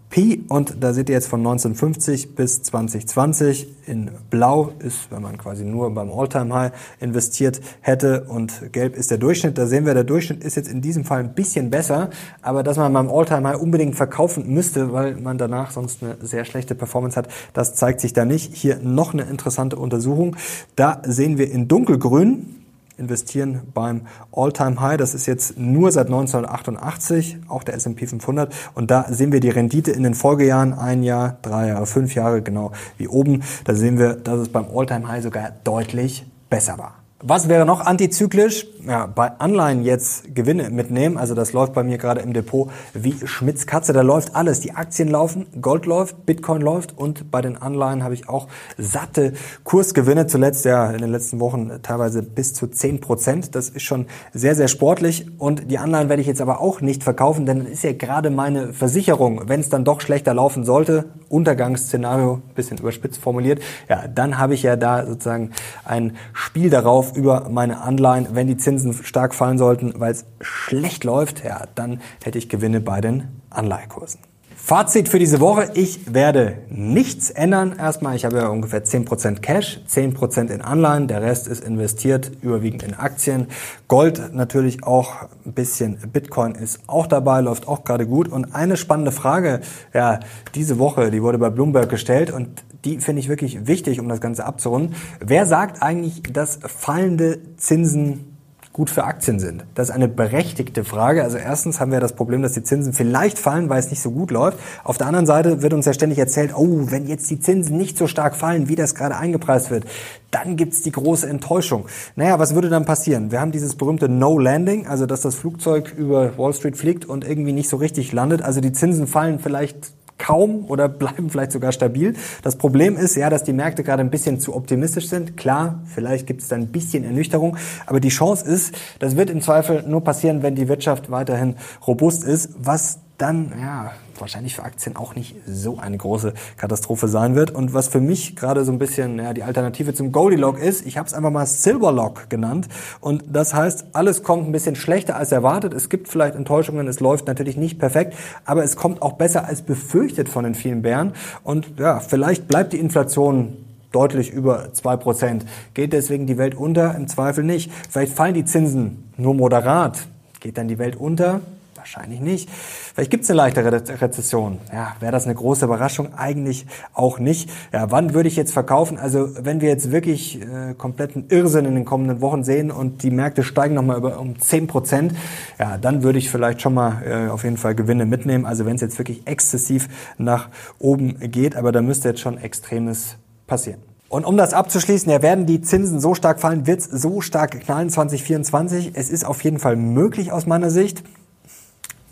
Und 0.49 0.77
da 0.81 0.93
seht 0.93 1.09
ihr 1.09 1.15
jetzt 1.15 1.27
von 1.27 1.41
1950 1.41 2.37
bis 2.37 2.63
2020 2.63 3.67
in 3.87 4.13
Blau 4.31 4.71
ist, 4.79 5.11
wenn 5.11 5.23
man 5.23 5.37
quasi 5.37 5.65
nur 5.65 5.93
beim 5.93 6.11
Alltime 6.11 6.55
high 6.55 6.73
investiert 7.01 7.61
hätte 7.81 8.25
und 8.25 8.73
Gelb 8.73 8.97
ist 8.97 9.11
der 9.11 9.19
Durchschnitt. 9.19 9.59
Da 9.59 9.67
sehen 9.67 9.87
wir, 9.87 9.95
der 9.95 10.05
Durchschnitt 10.05 10.45
ist 10.45 10.55
jetzt 10.55 10.69
in 10.69 10.81
diesem 10.81 11.05
Fall 11.05 11.19
ein 11.21 11.35
bisschen 11.35 11.69
besser, 11.69 12.11
aber 12.43 12.63
dass 12.63 12.77
man 12.77 12.93
beim 12.93 13.11
Alltime 13.11 13.49
high 13.49 13.61
unbedingt 13.61 13.97
verkaufen 13.97 14.49
müsste, 14.55 14.93
weil 14.93 15.17
man 15.17 15.37
danach 15.37 15.73
sonst 15.73 16.03
eine 16.03 16.17
sehr 16.21 16.45
schlechte 16.45 16.77
Performance 16.77 17.17
hat, 17.17 17.29
das 17.53 17.75
zeigt 17.75 18.01
sich 18.01 18.13
da 18.13 18.25
nicht. 18.25 18.55
Hier 18.55 18.79
noch 18.79 19.15
eine 19.15 19.25
interessante 19.25 19.77
Untersuchung. 19.77 20.37
Da 20.77 21.03
sehen 21.05 21.39
wir 21.39 21.51
in 21.51 21.67
dunkelgrün, 21.67 22.64
investieren 22.97 23.63
beim 23.73 24.03
All-Time 24.33 24.81
High. 24.81 24.97
Das 24.97 25.15
ist 25.15 25.27
jetzt 25.27 25.59
nur 25.59 25.93
seit 25.93 26.07
1988, 26.07 27.39
auch 27.49 27.63
der 27.63 27.75
S&P 27.75 28.07
500. 28.07 28.55
Und 28.75 28.91
da 28.91 29.07
sehen 29.11 29.33
wir 29.33 29.41
die 29.41 29.51
Rendite 29.51 29.91
in 29.91 30.03
den 30.03 30.15
Folgejahren, 30.15 30.73
ein 30.73 31.03
Jahr, 31.03 31.39
drei 31.43 31.69
Jahre, 31.69 31.87
fünf 31.87 32.15
Jahre, 32.15 32.43
genau 32.43 32.73
wie 32.97 33.09
oben. 33.09 33.43
Da 33.65 33.75
sehen 33.75 33.99
wir, 33.99 34.15
dass 34.15 34.39
es 34.39 34.49
beim 34.49 34.67
All-Time 34.75 35.09
High 35.09 35.23
sogar 35.23 35.53
deutlich 35.65 36.27
besser 36.49 36.79
war. 36.79 37.04
Was 37.27 37.49
wäre 37.49 37.65
noch 37.65 37.81
antizyklisch? 37.81 38.67
Ja, 38.87 39.07
bei 39.07 39.31
Anleihen 39.39 39.83
jetzt 39.83 40.35
Gewinne 40.35 40.69
mitnehmen. 40.69 41.17
Also 41.17 41.35
das 41.35 41.55
läuft 41.55 41.73
bei 41.73 41.83
mir 41.83 41.97
gerade 41.97 42.21
im 42.21 42.35
Depot 42.35 42.71
wie 42.93 43.15
Schmitz 43.25 43.65
Katze. 43.65 43.95
Da 43.95 44.03
läuft 44.03 44.37
alles. 44.37 44.61
Die 44.61 44.73
Aktien 44.73 45.09
laufen, 45.09 45.47
Gold 45.63 45.87
läuft, 45.87 46.27
Bitcoin 46.27 46.61
läuft 46.61 46.99
und 46.99 47.31
bei 47.31 47.41
den 47.41 47.57
Anleihen 47.57 48.05
habe 48.05 48.13
ich 48.13 48.29
auch 48.29 48.47
satte 48.77 49.33
Kursgewinne. 49.63 50.27
Zuletzt 50.27 50.67
ja 50.67 50.91
in 50.91 50.99
den 50.99 51.11
letzten 51.11 51.41
Wochen 51.41 51.71
teilweise 51.83 52.23
bis 52.23 52.53
zu 52.53 52.67
10 52.67 53.01
Prozent. 53.01 53.55
Das 53.55 53.71
ist 53.71 53.85
schon 53.85 54.05
sehr, 54.35 54.55
sehr 54.55 54.69
sportlich. 54.69 55.27
Und 55.39 55.71
die 55.71 55.79
Anleihen 55.79 56.11
werde 56.11 56.21
ich 56.21 56.29
jetzt 56.29 56.43
aber 56.43 56.61
auch 56.61 56.83
nicht 56.83 57.03
verkaufen, 57.03 57.47
denn 57.47 57.61
das 57.61 57.71
ist 57.71 57.85
ja 57.85 57.95
gerade 57.95 58.29
meine 58.29 58.75
Versicherung. 58.75 59.45
Wenn 59.47 59.61
es 59.61 59.71
dann 59.71 59.87
doch 59.87 60.03
schlechter 60.03 60.35
laufen 60.35 60.65
sollte, 60.65 61.07
Untergangsszenario, 61.31 62.43
bisschen 62.55 62.77
überspitzt 62.77 63.23
formuliert, 63.23 63.63
ja, 63.89 64.09
dann 64.09 64.37
habe 64.37 64.53
ich 64.53 64.63
ja 64.63 64.77
da 64.77 65.07
sozusagen 65.07 65.53
ein 65.87 66.17
Spiel 66.35 66.69
darauf, 66.69 67.14
über 67.15 67.49
meine 67.49 67.81
Anleihen. 67.81 68.29
Wenn 68.33 68.47
die 68.47 68.57
Zinsen 68.57 68.93
stark 68.93 69.35
fallen 69.35 69.59
sollten, 69.59 69.95
weil 69.99 70.13
es 70.13 70.25
schlecht 70.41 71.05
läuft, 71.05 71.45
ja, 71.45 71.67
dann 71.75 72.01
hätte 72.23 72.39
ich 72.39 72.49
Gewinne 72.49 72.81
bei 72.81 73.01
den 73.01 73.29
Anleihekursen. 73.51 74.21
Fazit 74.67 75.11
für 75.11 75.19
diese 75.19 75.41
Woche. 75.41 75.73
Ich 75.75 76.15
werde 76.15 76.57
nichts 76.71 77.29
ändern. 77.29 77.77
Erstmal, 77.79 78.17
ich 78.17 78.25
habe 78.25 78.39
ja 78.39 78.49
ungefähr 78.49 78.83
10% 78.83 79.41
Cash, 79.41 79.81
10% 79.87 80.51
in 80.51 80.63
Anleihen. 80.63 81.07
Der 81.07 81.21
Rest 81.21 81.49
ist 81.49 81.63
investiert, 81.63 82.33
überwiegend 82.41 82.83
in 82.83 82.95
Aktien. 82.95 83.49
Gold 83.89 84.33
natürlich 84.33 84.83
auch 84.83 85.29
ein 85.45 85.53
bisschen. 85.53 85.99
Bitcoin 86.11 86.55
ist 86.55 86.81
auch 86.87 87.07
dabei, 87.07 87.43
läuft 87.43 87.69
auch 87.69 87.85
gerade 87.85 88.07
gut. 88.07 88.29
Und 88.29 88.55
eine 88.55 88.79
spannende 88.79 89.13
Frage, 89.13 89.61
ja, 89.93 90.21
diese 90.55 90.79
Woche, 90.79 91.11
die 91.11 91.23
wurde 91.23 91.37
bei 91.37 91.51
Bloomberg 91.51 91.91
gestellt 91.91 92.31
und 92.31 92.65
die 92.87 93.01
finde 93.01 93.21
ich 93.21 93.29
wirklich 93.29 93.67
wichtig, 93.67 94.01
um 94.01 94.09
das 94.09 94.23
Ganze 94.23 94.47
abzurunden. 94.47 94.95
Wer 95.21 95.45
sagt 95.45 95.83
eigentlich, 95.83 96.23
dass 96.23 96.59
fallende 96.63 97.39
Zinsen 97.59 98.34
gut 98.75 98.91
für 98.91 99.05
Aktien 99.05 99.39
sind? 99.39 99.65
Das 99.77 99.89
ist 99.89 99.95
eine 99.95 100.09
berechtigte 100.09 100.83
Frage. 100.85 101.23
Also 101.23 101.39
erstens 101.39 101.79
haben 101.79 101.93
wir 101.93 102.01
das 102.01 102.13
Problem, 102.13 102.43
dass 102.43 102.53
die 102.53 102.65
Zinsen 102.65 102.93
vielleicht 102.93 103.39
fallen, 103.39 103.71
weil 103.71 103.79
es 103.79 103.89
nicht 103.89 104.03
so 104.03 104.11
gut 104.11 104.33
läuft. 104.33 104.59
Auf 104.83 104.99
der 104.99 105.07
anderen 105.07 105.27
Seite 105.27 105.63
wird 105.63 105.73
uns 105.73 105.87
ja 105.87 105.95
ständig 105.95 106.19
erzählt, 106.19 106.53
oh, 106.57 106.91
wenn 106.91 107.07
jetzt 107.07 107.31
die 107.31 107.39
Zinsen 107.39 107.79
nicht 107.79 107.97
so 107.97 108.09
stark 108.09 108.35
fallen, 108.35 108.69
wie 108.69 108.75
das 108.75 108.97
gerade 108.97 109.17
eingepreist 109.17 109.71
wird, 109.71 109.85
dann 110.33 110.57
gibt's 110.57 110.83
die 110.83 110.91
große 110.91 111.29
Enttäuschung. 111.29 111.87
Naja, 112.17 112.41
was 112.41 112.57
würde 112.57 112.69
dann 112.69 112.85
passieren? 112.85 113.31
Wir 113.31 113.41
haben 113.41 113.53
dieses 113.53 113.77
berühmte 113.77 114.09
No 114.09 114.41
Landing, 114.41 114.89
also 114.89 115.07
dass 115.07 115.21
das 115.21 115.37
Flugzeug 115.37 115.95
über 115.97 116.37
Wall 116.37 116.53
Street 116.53 116.77
fliegt 116.77 117.05
und 117.05 117.25
irgendwie 117.25 117.53
nicht 117.53 117.69
so 117.69 117.77
richtig 117.77 118.13
landet. 118.13 118.43
Also 118.43 118.61
die 118.61 118.73
Zinsen 118.73 119.07
fallen 119.07 119.39
vielleicht 119.39 119.93
kaum 120.19 120.67
oder 120.67 120.89
bleiben 121.05 121.31
vielleicht 121.31 121.53
sogar 121.53 121.73
stabil. 121.73 122.15
Das 122.43 122.57
Problem 122.57 122.97
ist 122.97 123.17
ja, 123.17 123.31
dass 123.31 123.45
die 123.45 123.53
Märkte 123.53 123.83
gerade 123.83 124.01
ein 124.01 124.11
bisschen 124.11 124.41
zu 124.41 124.55
optimistisch 124.55 125.09
sind. 125.09 125.37
Klar, 125.37 125.81
vielleicht 125.87 126.27
gibt 126.27 126.43
es 126.43 126.49
da 126.49 126.57
ein 126.57 126.69
bisschen 126.69 127.05
Ernüchterung, 127.05 127.57
aber 127.87 128.01
die 128.01 128.09
Chance 128.09 128.45
ist, 128.47 128.75
das 128.99 129.17
wird 129.17 129.31
im 129.31 129.41
Zweifel 129.41 129.85
nur 129.87 130.03
passieren, 130.03 130.43
wenn 130.43 130.55
die 130.55 130.69
Wirtschaft 130.69 131.11
weiterhin 131.11 131.57
robust 131.87 132.25
ist, 132.25 132.51
was 132.59 133.01
dann 133.19 133.53
ja 133.61 133.93
wahrscheinlich 134.19 134.55
für 134.57 134.65
Aktien 134.65 134.97
auch 134.97 135.15
nicht 135.15 135.37
so 135.47 135.79
eine 135.79 135.97
große 135.97 136.35
Katastrophe 136.57 137.09
sein 137.09 137.35
wird. 137.35 137.51
Und 137.51 137.75
was 137.75 137.89
für 137.89 138.01
mich 138.01 138.37
gerade 138.37 138.65
so 138.65 138.73
ein 138.73 138.79
bisschen 138.79 139.19
ja, 139.19 139.33
die 139.33 139.43
Alternative 139.43 139.95
zum 139.95 140.13
Goldilocks 140.13 140.61
ist, 140.61 140.87
ich 140.87 140.99
habe 140.99 141.07
es 141.07 141.15
einfach 141.15 141.31
mal 141.31 141.47
Silverlock 141.47 142.29
genannt. 142.29 142.69
Und 143.01 143.25
das 143.29 143.55
heißt, 143.55 143.87
alles 143.93 144.23
kommt 144.23 144.49
ein 144.49 144.53
bisschen 144.53 144.77
schlechter 144.77 145.17
als 145.17 145.33
erwartet. 145.33 145.75
Es 145.75 145.89
gibt 145.89 146.09
vielleicht 146.09 146.35
Enttäuschungen, 146.35 146.89
es 146.89 147.01
läuft 147.01 147.27
natürlich 147.27 147.57
nicht 147.57 147.79
perfekt, 147.79 148.15
aber 148.45 148.65
es 148.65 148.77
kommt 148.77 149.03
auch 149.03 149.13
besser 149.13 149.47
als 149.47 149.63
befürchtet 149.63 150.29
von 150.29 150.45
den 150.45 150.55
vielen 150.55 150.83
Bären. 150.83 151.13
Und 151.45 151.79
ja, 151.79 152.01
vielleicht 152.01 152.49
bleibt 152.49 152.73
die 152.73 152.79
Inflation 152.79 153.57
deutlich 153.93 154.33
über 154.33 154.73
zwei 154.73 154.97
Prozent. 154.97 155.47
Geht 155.73 155.93
deswegen 155.93 156.27
die 156.27 156.37
Welt 156.37 156.57
unter? 156.57 156.97
Im 156.97 157.07
Zweifel 157.07 157.45
nicht. 157.45 157.71
Vielleicht 157.89 158.13
fallen 158.13 158.35
die 158.35 158.45
Zinsen 158.45 159.13
nur 159.17 159.35
moderat. 159.35 160.09
Geht 160.41 160.59
dann 160.59 160.67
die 160.67 160.79
Welt 160.79 160.97
unter? 160.97 161.41
Wahrscheinlich 161.85 162.21
nicht. 162.21 162.49
Vielleicht 162.95 163.11
gibt 163.11 163.25
es 163.25 163.31
eine 163.31 163.37
leichte 163.37 163.63
Rezession. 164.01 164.59
Ja, 164.73 164.97
wäre 165.01 165.13
das 165.13 165.27
eine 165.27 165.35
große 165.35 165.67
Überraschung? 165.67 166.15
Eigentlich 166.15 166.65
auch 166.95 167.19
nicht. 167.19 167.51
Ja, 167.75 167.91
wann 167.91 168.15
würde 168.15 168.27
ich 168.27 168.37
jetzt 168.37 168.55
verkaufen? 168.55 168.97
Also 168.97 169.29
wenn 169.45 169.61
wir 169.61 169.69
jetzt 169.69 169.93
wirklich 169.93 170.41
äh, 170.41 170.73
kompletten 170.79 171.27
Irrsinn 171.29 171.67
in 171.67 171.75
den 171.75 171.85
kommenden 171.85 172.23
Wochen 172.23 172.43
sehen 172.43 172.71
und 172.71 173.03
die 173.03 173.11
Märkte 173.11 173.43
steigen 173.43 173.75
nochmal 173.75 173.99
über 173.99 174.19
um 174.19 174.41
10 174.41 174.67
Prozent, 174.67 175.15
ja, 175.59 175.77
dann 175.77 176.03
würde 176.03 176.19
ich 176.19 176.31
vielleicht 176.31 176.63
schon 176.63 176.73
mal 176.73 177.03
äh, 177.05 177.31
auf 177.31 177.45
jeden 177.45 177.59
Fall 177.59 177.75
Gewinne 177.75 178.07
mitnehmen. 178.07 178.47
Also 178.47 178.65
wenn 178.65 178.77
es 178.77 178.81
jetzt 178.81 178.99
wirklich 178.99 179.27
exzessiv 179.27 179.91
nach 180.17 180.49
oben 180.79 181.19
geht, 181.31 181.55
aber 181.55 181.71
da 181.71 181.83
müsste 181.83 182.09
jetzt 182.09 182.21
schon 182.21 182.39
Extremes 182.39 183.17
passieren. 183.47 183.83
Und 184.09 184.25
um 184.25 184.39
das 184.39 184.55
abzuschließen, 184.55 185.13
ja, 185.13 185.21
werden 185.21 185.45
die 185.45 185.61
Zinsen 185.61 186.01
so 186.01 186.15
stark 186.15 186.41
fallen, 186.41 186.67
wird 186.67 186.81
es 186.81 186.87
so 186.87 187.21
stark 187.21 187.61
knallen 187.61 187.91
2024. 187.91 188.93
Es 188.95 189.11
ist 189.11 189.27
auf 189.27 189.45
jeden 189.45 189.59
Fall 189.59 189.77
möglich 189.77 190.33
aus 190.33 190.47
meiner 190.47 190.71
Sicht 190.71 191.03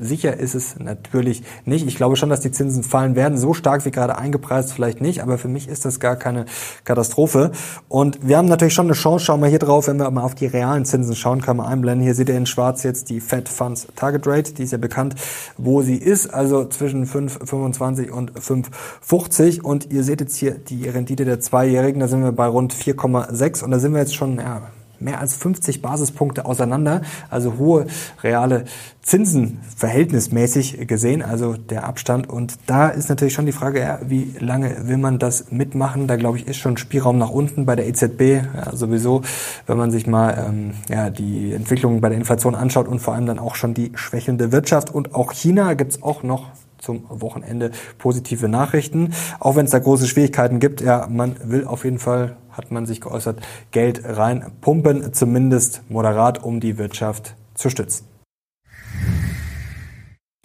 sicher 0.03 0.37
ist 0.37 0.55
es 0.55 0.79
natürlich 0.79 1.43
nicht. 1.65 1.87
Ich 1.87 1.97
glaube 1.97 2.17
schon, 2.17 2.29
dass 2.29 2.41
die 2.41 2.51
Zinsen 2.51 2.83
fallen 2.83 3.17
werden. 3.17 3.39
So 3.39 3.55
stark 3.55 3.85
wie 3.85 3.91
gerade 3.91 4.19
eingepreist 4.19 4.73
vielleicht 4.73 5.01
nicht, 5.01 5.23
aber 5.23 5.39
für 5.39 5.49
mich 5.49 5.69
ist 5.69 5.85
das 5.85 6.01
gar 6.01 6.17
keine 6.17 6.47
Katastrophe. 6.85 7.53
Und 7.89 8.27
wir 8.27 8.39
haben 8.39 8.49
natürlich 8.49 8.75
schon 8.75 8.87
eine 8.87 8.95
Chance. 8.95 9.25
Schauen 9.25 9.41
wir 9.41 9.49
hier 9.49 9.59
drauf, 9.59 9.89
wenn 9.89 9.99
wir 9.99 10.11
mal 10.11 10.23
auf 10.23 10.35
die 10.35 10.47
realen 10.47 10.85
Zinsen 10.85 11.15
schauen, 11.15 11.41
kann 11.41 11.57
man 11.57 11.67
einblenden. 11.67 12.05
Hier 12.05 12.15
seht 12.15 12.29
ihr 12.29 12.37
in 12.37 12.47
schwarz 12.47 12.83
jetzt 12.83 13.11
die 13.11 13.21
Fed 13.21 13.49
Funds 13.49 13.89
Target 13.97 14.27
Rate. 14.27 14.55
Die 14.55 14.63
ist 14.63 14.73
ja 14.73 14.79
bekannt, 14.79 15.15
wo 15.57 15.83
sie 15.83 15.97
ist, 15.97 16.33
also 16.33 16.65
zwischen 16.67 17.07
5,25 17.07 18.11
und 18.11 18.33
5,50. 18.33 19.63
Und 19.63 19.93
ihr 19.93 20.05
seht 20.05 20.21
jetzt 20.21 20.37
hier 20.37 20.53
die 20.53 20.89
Rendite 20.89 21.25
der 21.25 21.41
Zweijährigen. 21.41 22.01
Da 22.01 22.09
sind 22.09 22.23
wir 22.23 22.33
bei 22.33 22.47
rund 22.47 22.75
4,6 22.75 23.65
und 23.65 23.71
da 23.71 23.79
sind 23.79 23.93
wir 23.93 24.01
jetzt 24.01 24.15
schon, 24.15 24.39
ja, 24.39 24.63
mehr 25.03 25.21
als 25.21 25.37
50 25.37 25.83
Basispunkte 25.83 26.47
auseinander, 26.47 27.03
also 27.31 27.59
hohe 27.59 27.87
reale 28.23 28.65
Zinsen 29.03 29.61
verhältnismäßig 29.77 30.87
gesehen, 30.87 31.23
also 31.23 31.55
der 31.55 31.85
Abstand. 31.85 32.29
Und 32.29 32.59
da 32.67 32.89
ist 32.89 33.09
natürlich 33.09 33.35
schon 33.35 33.47
die 33.47 33.53
Frage, 33.53 33.81
ja, 33.81 33.99
wie 34.07 34.33
lange 34.39 34.87
will 34.87 34.97
man 34.97 35.19
das 35.19 35.51
mitmachen? 35.51 36.07
Da 36.07 36.17
glaube 36.17 36.39
ich, 36.39 36.47
ist 36.47 36.59
schon 36.59 36.77
Spielraum 36.77 37.19
nach 37.19 37.31
unten 37.31 37.67
bei 37.67 37.75
der 37.75 37.89
EZB 37.89 38.45
ja, 38.55 38.77
sowieso, 38.77 39.23
wenn 39.67 39.77
man 39.77 39.91
sich 39.91 40.07
mal 40.07 40.47
ähm, 40.49 40.75
ja, 40.89 41.11
die 41.11 41.53
Entwicklung 41.53 42.01
bei 42.01 42.11
der 42.11 42.19
Inflation 42.19 42.55
anschaut 42.55 42.87
und 42.87 43.01
vor 43.01 43.15
allem 43.15 43.27
dann 43.27 43.41
auch 43.41 43.57
schon 43.57 43.75
die 43.75 43.93
schwächelnde 43.97 44.53
Wirtschaft. 44.53 44.95
Und 44.95 45.15
auch 45.15 45.33
China 45.33 45.75
gibt 45.75 45.93
es 45.93 46.03
auch 46.03 46.23
noch 46.23 46.51
zum 46.83 47.05
Wochenende 47.09 47.71
positive 47.99 48.49
Nachrichten. 48.49 49.13
Auch 49.41 49.57
wenn 49.57 49.65
es 49.65 49.71
da 49.71 49.79
große 49.79 50.07
Schwierigkeiten 50.07 50.61
gibt, 50.61 50.81
ja, 50.81 51.07
man 51.09 51.37
will 51.45 51.65
auf 51.65 51.85
jeden 51.85 51.99
Fall, 51.99 52.37
hat 52.53 52.71
man 52.71 52.87
sich 52.87 53.01
geäußert, 53.01 53.41
Geld 53.71 54.03
reinpumpen, 54.05 55.13
zumindest 55.13 55.83
moderat, 55.89 56.43
um 56.43 56.61
die 56.61 56.79
Wirtschaft 56.79 57.35
zu 57.55 57.71
stützen. 57.71 58.07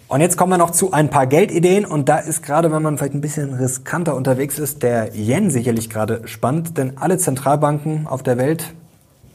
Und 0.10 0.22
jetzt 0.22 0.38
kommen 0.38 0.54
wir 0.54 0.58
noch 0.58 0.72
zu 0.72 0.93
ein 0.93 1.10
paar 1.10 1.28
Geldideen 1.28 1.86
und 1.86 2.08
da 2.08 2.17
ist 2.17 2.41
gerade, 2.41 2.72
wenn 2.72 2.82
man 2.82 2.98
vielleicht 2.98 3.13
ein 3.13 3.20
bisschen 3.20 3.54
riskanter 3.54 4.15
unterwegs 4.15 4.58
ist, 4.58 4.82
der 4.82 5.13
Yen 5.13 5.52
sicherlich 5.52 5.89
gerade 5.89 6.26
spannend, 6.28 6.78
denn 6.78 6.98
alle 6.98 7.17
Zentralbanken 7.17 8.08
auf 8.08 8.24
der 8.24 8.38
Welt 8.38 8.74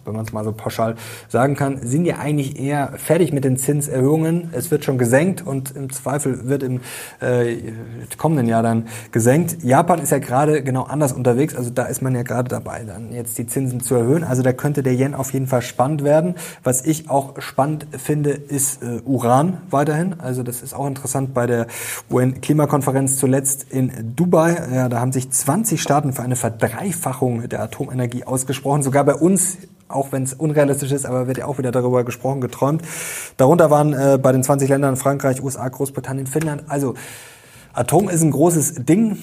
wenn 0.04 0.14
man 0.14 0.24
es 0.24 0.32
mal 0.32 0.44
so 0.44 0.52
pauschal 0.52 0.96
sagen 1.28 1.54
kann, 1.56 1.78
sind 1.82 2.04
ja 2.04 2.18
eigentlich 2.18 2.58
eher 2.58 2.92
fertig 2.96 3.32
mit 3.32 3.44
den 3.44 3.56
Zinserhöhungen. 3.56 4.50
Es 4.52 4.70
wird 4.70 4.84
schon 4.84 4.98
gesenkt 4.98 5.46
und 5.46 5.74
im 5.76 5.92
Zweifel 5.92 6.48
wird 6.48 6.62
im 6.62 6.80
äh, 7.20 7.56
kommenden 8.18 8.46
Jahr 8.46 8.62
dann 8.62 8.88
gesenkt. 9.10 9.62
Japan 9.62 10.00
ist 10.00 10.10
ja 10.10 10.18
gerade 10.18 10.62
genau 10.62 10.84
anders 10.84 11.12
unterwegs, 11.12 11.54
also 11.54 11.70
da 11.70 11.84
ist 11.84 12.02
man 12.02 12.14
ja 12.14 12.22
gerade 12.22 12.48
dabei, 12.48 12.84
dann 12.84 13.12
jetzt 13.12 13.38
die 13.38 13.46
Zinsen 13.46 13.80
zu 13.80 13.94
erhöhen. 13.94 14.24
Also 14.24 14.42
da 14.42 14.52
könnte 14.52 14.82
der 14.82 14.94
Yen 14.94 15.14
auf 15.14 15.32
jeden 15.32 15.46
Fall 15.46 15.62
spannend 15.62 16.04
werden. 16.04 16.34
Was 16.62 16.84
ich 16.84 17.10
auch 17.10 17.40
spannend 17.40 17.86
finde, 17.96 18.30
ist 18.30 18.82
äh, 18.82 19.00
Uran 19.04 19.58
weiterhin. 19.70 20.20
Also 20.20 20.42
das 20.42 20.62
ist 20.62 20.74
auch 20.74 20.86
interessant 20.86 21.34
bei 21.34 21.46
der 21.46 21.66
UN-Klimakonferenz 22.10 23.18
zuletzt 23.18 23.66
in 23.70 24.14
Dubai. 24.16 24.56
Ja, 24.72 24.88
da 24.88 25.00
haben 25.00 25.12
sich 25.12 25.30
20 25.30 25.80
Staaten 25.80 26.12
für 26.12 26.22
eine 26.22 26.36
Verdreifachung 26.36 27.48
der 27.48 27.62
Atomenergie 27.62 28.24
ausgesprochen. 28.24 28.82
Sogar 28.82 29.04
bei 29.04 29.14
uns 29.14 29.58
auch 29.92 30.12
wenn 30.12 30.22
es 30.22 30.34
unrealistisch 30.34 30.92
ist, 30.92 31.06
aber 31.06 31.26
wird 31.26 31.38
ja 31.38 31.46
auch 31.46 31.58
wieder 31.58 31.72
darüber 31.72 32.04
gesprochen, 32.04 32.40
geträumt. 32.40 32.82
Darunter 33.36 33.70
waren 33.70 33.92
äh, 33.92 34.18
bei 34.20 34.32
den 34.32 34.42
20 34.42 34.68
Ländern 34.68 34.96
Frankreich, 34.96 35.42
USA, 35.42 35.68
Großbritannien, 35.68 36.26
Finnland. 36.26 36.64
Also 36.68 36.94
Atom 37.72 38.08
ist 38.08 38.22
ein 38.22 38.30
großes 38.30 38.84
Ding 38.84 39.18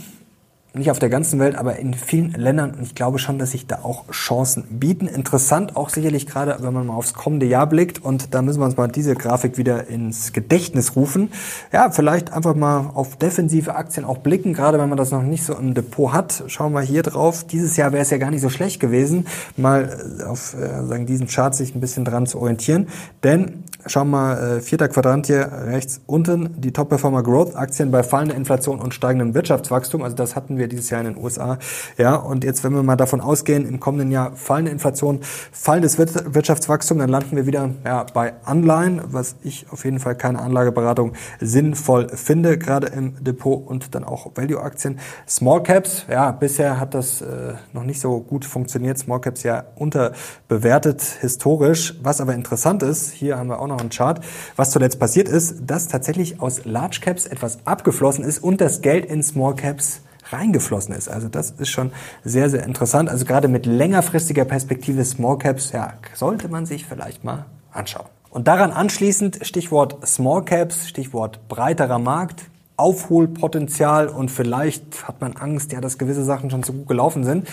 nicht 0.73 0.91
auf 0.91 0.99
der 0.99 1.09
ganzen 1.09 1.39
Welt, 1.39 1.55
aber 1.55 1.77
in 1.77 1.93
vielen 1.95 2.31
Ländern. 2.33 2.71
Und 2.71 2.83
ich 2.83 2.93
glaube 2.93 3.17
schon, 3.17 3.39
dass 3.39 3.51
sich 3.51 3.65
da 3.65 3.79
auch 3.83 4.09
Chancen 4.11 4.63
bieten. 4.69 5.07
Interessant 5.07 5.75
auch 5.75 5.89
sicherlich 5.89 6.27
gerade, 6.27 6.57
wenn 6.59 6.73
man 6.73 6.87
mal 6.87 6.93
aufs 6.93 7.15
kommende 7.15 7.47
Jahr 7.47 7.67
blickt. 7.67 8.03
Und 8.03 8.33
da 8.33 8.41
müssen 8.41 8.59
wir 8.59 8.65
uns 8.65 8.77
mal 8.77 8.87
diese 8.87 9.15
Grafik 9.15 9.57
wieder 9.57 9.87
ins 9.87 10.31
Gedächtnis 10.31 10.95
rufen. 10.95 11.31
Ja, 11.73 11.89
vielleicht 11.89 12.31
einfach 12.33 12.55
mal 12.55 12.91
auf 12.93 13.15
defensive 13.15 13.75
Aktien 13.75 14.05
auch 14.05 14.19
blicken, 14.19 14.53
gerade 14.53 14.77
wenn 14.77 14.89
man 14.89 14.97
das 14.97 15.09
noch 15.09 15.23
nicht 15.23 15.43
so 15.43 15.55
im 15.55 15.73
Depot 15.73 16.13
hat. 16.13 16.43
Schauen 16.47 16.73
wir 16.73 16.81
hier 16.81 17.01
drauf. 17.01 17.45
Dieses 17.45 17.75
Jahr 17.75 17.91
wäre 17.91 18.03
es 18.03 18.11
ja 18.11 18.17
gar 18.17 18.29
nicht 18.29 18.41
so 18.41 18.49
schlecht 18.49 18.79
gewesen, 18.79 19.25
mal 19.57 20.19
äh, 20.19 20.23
auf 20.23 20.53
äh, 20.53 20.85
sagen, 20.85 21.07
diesen 21.07 21.27
Chart 21.27 21.55
sich 21.55 21.73
ein 21.73 21.81
bisschen 21.81 22.05
dran 22.05 22.27
zu 22.27 22.39
orientieren. 22.39 22.87
Denn 23.23 23.63
Schauen 23.85 24.09
wir 24.09 24.17
mal, 24.17 24.57
äh, 24.57 24.61
vierter 24.61 24.89
Quadrant 24.89 25.27
hier 25.27 25.49
rechts 25.67 26.01
unten, 26.05 26.61
die 26.61 26.73
Top-Performer 26.73 27.23
Growth 27.23 27.55
Aktien 27.55 27.91
bei 27.91 28.03
fallender 28.03 28.35
Inflation 28.35 28.77
und 28.77 28.93
steigendem 28.93 29.33
Wirtschaftswachstum. 29.33 30.03
Also 30.03 30.17
das 30.17 30.35
hatten 30.35 30.57
wir 30.57 30.67
dieses 30.69 30.89
Jahr 30.89 31.01
in 31.01 31.13
den 31.13 31.23
USA. 31.23 31.57
Ja, 31.97 32.15
und 32.15 32.43
jetzt, 32.43 32.63
wenn 32.63 32.73
wir 32.73 32.83
mal 32.83 32.95
davon 32.95 33.21
ausgehen, 33.21 33.67
im 33.67 33.79
kommenden 33.79 34.11
Jahr 34.11 34.35
fallende 34.35 34.71
Inflation, 34.71 35.19
fallendes 35.51 35.97
Wirtschaftswachstum, 35.97 36.99
dann 36.99 37.09
landen 37.09 37.35
wir 37.35 37.45
wieder 37.45 37.71
ja, 37.83 38.05
bei 38.13 38.33
Anleihen, 38.43 39.01
was 39.05 39.35
ich 39.43 39.65
auf 39.71 39.85
jeden 39.85 39.99
Fall 39.99 40.15
keine 40.15 40.39
Anlageberatung 40.39 41.13
sinnvoll 41.39 42.09
finde, 42.09 42.57
gerade 42.57 42.87
im 42.87 43.23
Depot 43.23 43.65
und 43.67 43.95
dann 43.95 44.03
auch 44.03 44.31
Value-Aktien. 44.35 44.99
Small 45.27 45.63
Caps, 45.63 46.05
ja, 46.09 46.31
bisher 46.31 46.79
hat 46.79 46.93
das 46.93 47.21
äh, 47.21 47.53
noch 47.73 47.83
nicht 47.83 47.99
so 47.99 48.19
gut 48.19 48.45
funktioniert. 48.45 48.97
Small 48.97 49.21
Caps 49.21 49.43
ja 49.43 49.65
unterbewertet 49.75 51.01
historisch. 51.01 51.95
Was 52.01 52.21
aber 52.21 52.33
interessant 52.33 52.83
ist, 52.83 53.11
hier 53.11 53.37
haben 53.37 53.49
wir 53.49 53.59
auch 53.59 53.67
noch 53.67 53.79
einen 53.79 53.89
Chart, 53.89 54.23
was 54.55 54.71
zuletzt 54.71 54.99
passiert 54.99 55.27
ist, 55.27 55.55
dass 55.65 55.87
tatsächlich 55.87 56.41
aus 56.41 56.65
Large 56.65 56.99
Caps 57.01 57.25
etwas 57.25 57.65
abgeflossen 57.65 58.23
ist 58.23 58.43
und 58.43 58.61
das 58.61 58.81
Geld 58.81 59.05
in 59.05 59.23
Small 59.23 59.55
Caps 59.55 60.01
reingeflossen 60.31 60.95
ist. 60.95 61.07
Also 61.09 61.27
das 61.27 61.51
ist 61.51 61.69
schon 61.69 61.91
sehr, 62.23 62.49
sehr 62.49 62.63
interessant. 62.63 63.09
Also 63.09 63.25
gerade 63.25 63.47
mit 63.47 63.65
längerfristiger 63.65 64.45
Perspektive 64.45 65.03
Small 65.05 65.37
Caps, 65.37 65.71
ja, 65.71 65.93
sollte 66.13 66.47
man 66.47 66.65
sich 66.65 66.85
vielleicht 66.85 67.23
mal 67.23 67.45
anschauen. 67.71 68.07
Und 68.29 68.47
daran 68.47 68.71
anschließend 68.71 69.39
Stichwort 69.41 70.07
Small 70.07 70.45
Caps, 70.45 70.87
Stichwort 70.87 71.47
breiterer 71.47 71.99
Markt, 71.99 72.43
Aufholpotenzial 72.77 74.07
und 74.07 74.31
vielleicht 74.31 75.07
hat 75.07 75.19
man 75.19 75.35
Angst, 75.35 75.73
ja, 75.73 75.81
dass 75.81 75.97
gewisse 75.97 76.23
Sachen 76.23 76.49
schon 76.49 76.63
zu 76.63 76.73
gut 76.73 76.87
gelaufen 76.87 77.23
sind. 77.23 77.47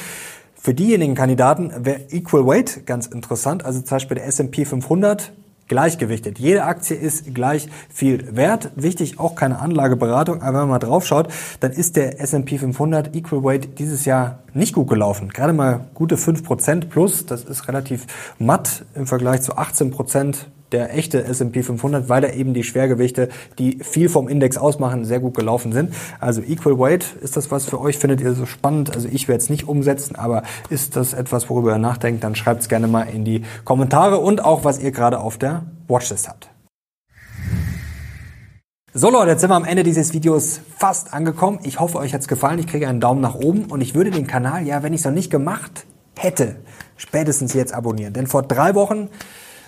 Für 0.55 0.75
diejenigen 0.75 1.15
Kandidaten 1.15 1.73
wäre 1.85 2.01
Equal 2.11 2.47
Weight 2.47 2.87
ganz 2.87 3.07
interessant, 3.07 3.65
also 3.65 3.81
zum 3.81 3.97
Beispiel 3.97 4.17
der 4.17 4.27
S&P 4.27 4.65
500 4.65 5.33
gleichgewichtet. 5.69 6.39
Jede 6.39 6.65
Aktie 6.65 6.97
ist 6.97 7.35
gleich 7.35 7.69
viel 7.89 8.37
wert. 8.37 8.71
Wichtig, 8.77 9.19
auch 9.19 9.35
keine 9.35 9.59
Anlageberatung. 9.59 10.43
Aber 10.43 10.47
wenn 10.47 10.61
man 10.61 10.69
mal 10.69 10.79
drauf 10.79 11.07
schaut, 11.07 11.29
dann 11.61 11.73
ist 11.73 11.97
der 11.97 12.21
S&P 12.21 12.59
500 12.59 13.15
Equal 13.15 13.45
Weight 13.45 13.79
dieses 13.79 14.05
Jahr 14.05 14.41
nicht 14.55 14.75
gut 14.75 14.89
gelaufen. 14.89 15.29
Gerade 15.29 15.53
mal 15.53 15.87
gute 15.95 16.17
5% 16.17 16.87
plus. 16.87 17.27
Das 17.27 17.45
ist 17.45 17.69
relativ 17.69 18.07
matt 18.39 18.85
im 18.95 19.07
Vergleich 19.07 19.43
zu 19.43 19.57
18% 19.57 20.47
der 20.77 20.95
echte 20.95 21.25
S&P 21.25 21.63
500, 21.63 22.11
weil 22.11 22.21
da 22.21 22.29
eben 22.29 22.53
die 22.53 22.63
Schwergewichte, 22.63 23.31
die 23.59 23.79
viel 23.83 24.11
vom 24.11 24.29
Index 24.29 24.59
ausmachen, 24.59 25.07
sehr 25.07 25.21
gut 25.21 25.35
gelaufen 25.35 25.73
sind. 25.73 25.95
Also 26.21 26.43
Equal 26.43 26.79
Weight, 26.79 27.17
ist 27.23 27.35
das 27.35 27.51
was 27.51 27.65
für 27.65 27.81
euch? 27.81 27.97
Findet 27.97 28.21
ihr 28.21 28.35
so 28.35 28.45
spannend? 28.45 28.95
Also 28.95 29.09
ich 29.11 29.27
werde 29.27 29.43
es 29.43 29.49
nicht 29.49 29.67
umsetzen, 29.67 30.17
aber 30.17 30.43
ist 30.69 30.97
das 30.97 31.15
etwas, 31.15 31.49
worüber 31.49 31.73
ihr 31.73 31.79
nachdenkt? 31.79 32.23
Dann 32.25 32.35
schreibt 32.35 32.61
es 32.61 32.69
gerne 32.69 32.89
mal 32.89 33.05
in 33.05 33.25
die 33.25 33.43
Kommentare 33.65 34.19
und 34.19 34.45
auch, 34.45 34.65
was 34.65 34.79
ihr 34.79 34.91
gerade 34.91 35.19
auf 35.19 35.39
der 35.39 35.63
Watchlist 35.89 36.29
habt. 36.29 36.51
So 38.93 39.11
Leute, 39.11 39.31
jetzt 39.31 39.41
sind 39.41 39.49
wir 39.51 39.57
am 39.57 39.65
Ende 39.65 39.83
dieses 39.83 40.13
Videos 40.13 40.61
fast 40.77 41.15
angekommen. 41.15 41.61
Ich 41.63 41.81
hoffe, 41.81 41.97
euch 41.99 42.13
hat's 42.13 42.29
gefallen. 42.29 42.59
Ich 42.59 42.67
kriege 42.67 42.87
einen 42.87 43.01
Daumen 43.01 43.23
nach 43.23 43.35
oben 43.35 43.65
und 43.65 43.81
ich 43.81 43.95
würde 43.95 44.11
den 44.11 44.27
Kanal, 44.27 44.67
ja, 44.67 44.83
wenn 44.83 44.93
ich 44.93 45.01
es 45.01 45.05
noch 45.07 45.13
nicht 45.13 45.31
gemacht 45.31 45.87
hätte, 46.19 46.57
spätestens 46.99 47.55
jetzt 47.55 47.73
abonnieren. 47.73 48.13
Denn 48.13 48.27
vor 48.27 48.43
drei 48.43 48.75
Wochen 48.75 49.09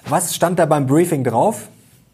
was 0.06 0.34
stand 0.34 0.58
da 0.58 0.66
beim 0.66 0.86
Briefing 0.86 1.24
drauf? 1.24 1.68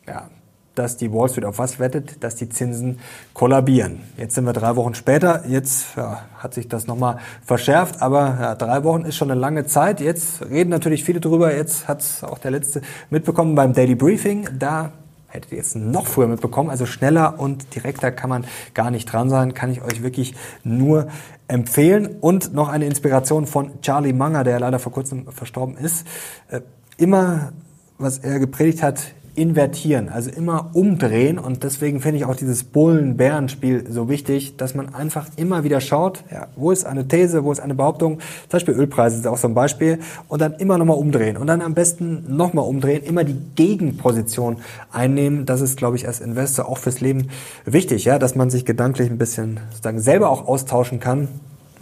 Ja, 0.07 0.29
dass 0.75 0.97
die 0.97 1.12
Wall 1.12 1.29
Street 1.29 1.44
auf 1.44 1.59
was 1.59 1.79
wettet, 1.79 2.23
dass 2.25 2.35
die 2.35 2.49
Zinsen 2.49 2.99
kollabieren. 3.33 4.01
Jetzt 4.16 4.35
sind 4.35 4.44
wir 4.44 4.53
drei 4.53 4.77
Wochen 4.77 4.94
später, 4.94 5.44
jetzt 5.47 5.97
ja, 5.97 6.23
hat 6.38 6.55
sich 6.55 6.68
das 6.68 6.87
nochmal 6.87 7.18
verschärft, 7.44 8.03
aber 8.03 8.38
ja, 8.40 8.55
drei 8.55 8.83
Wochen 8.85 9.03
ist 9.03 9.16
schon 9.16 9.31
eine 9.31 9.40
lange 9.40 9.66
Zeit. 9.66 10.01
Jetzt 10.01 10.42
reden 10.42 10.70
natürlich 10.70 11.05
viele 11.05 11.20
drüber, 11.20 11.55
jetzt 11.55 11.87
hat 11.88 12.01
es 12.01 12.25
auch 12.25 12.38
der 12.38 12.51
Letzte 12.51 12.83
mitbekommen 13.11 13.55
beim 13.55 13.73
Daily 13.73 13.94
Briefing. 13.94 14.49
Da 14.59 14.92
hättet 15.29 15.53
ihr 15.53 15.59
jetzt 15.59 15.77
noch 15.77 16.07
früher 16.07 16.29
mitbekommen, 16.29 16.70
also 16.70 16.87
schneller 16.87 17.38
und 17.38 17.75
direkter 17.75 18.11
kann 18.11 18.31
man 18.31 18.44
gar 18.73 18.90
nicht 18.90 19.07
dran 19.07 19.29
sein, 19.31 19.55
kann 19.55 19.70
ich 19.70 19.83
euch 19.83 20.03
wirklich 20.03 20.35
nur 20.62 21.09
empfehlen. 21.49 22.16
Und 22.20 22.55
noch 22.55 22.68
eine 22.68 22.87
Inspiration 22.87 23.47
von 23.47 23.81
Charlie 23.81 24.12
Munger, 24.12 24.44
der 24.44 24.59
leider 24.61 24.79
vor 24.79 24.92
kurzem 24.92 25.31
verstorben 25.31 25.77
ist. 25.77 26.07
Äh, 26.49 26.61
immer 26.97 27.53
was 27.98 28.18
er 28.18 28.38
gepredigt 28.38 28.83
hat, 28.83 29.00
invertieren, 29.37 30.09
also 30.09 30.30
immer 30.30 30.70
umdrehen. 30.74 31.38
Und 31.38 31.64
deswegen 31.64 32.00
finde 32.00 32.18
ich 32.18 32.24
auch 32.24 32.37
dieses 32.37 32.64
Bullen-Bären-Spiel 32.64 33.90
so 33.90 34.09
wichtig, 34.09 34.57
dass 34.57 34.74
man 34.74 34.94
einfach 34.94 35.26
immer 35.37 35.64
wieder 35.64 35.80
schaut, 35.80 36.22
ja, 36.30 36.46
wo 36.57 36.70
ist 36.70 36.87
eine 36.87 37.09
These, 37.09 37.44
wo 37.44 37.50
ist 37.50 37.61
eine 37.61 37.74
Behauptung. 37.74 38.20
Zum 38.20 38.50
Beispiel 38.50 38.74
Ölpreise 38.74 39.18
ist 39.18 39.26
auch 39.26 39.37
so 39.37 39.48
ein 39.48 39.54
Beispiel. 39.54 39.98
Und 40.28 40.40
dann 40.40 40.54
immer 40.54 40.78
nochmal 40.78 40.96
umdrehen. 40.96 41.37
Und 41.37 41.48
dann 41.48 41.62
am 41.62 41.74
besten 41.74 42.37
nochmal 42.37 42.64
umdrehen, 42.66 43.02
immer 43.02 43.24
die 43.24 43.37
Gegenposition 43.57 44.59
einnehmen. 44.92 45.46
Das 45.46 45.61
ist, 45.61 45.76
glaube 45.76 45.96
ich, 45.96 46.07
als 46.07 46.20
Investor 46.20 46.68
auch 46.68 46.78
fürs 46.78 47.00
Leben 47.00 47.28
wichtig, 47.64 48.04
ja, 48.04 48.18
dass 48.18 48.37
man 48.37 48.50
sich 48.50 48.64
gedanklich 48.64 49.11
ein 49.11 49.18
bisschen 49.18 49.59
sozusagen 49.70 50.00
selber 50.00 50.30
auch 50.30 50.46
austauschen 50.46 51.00
kann. 51.00 51.28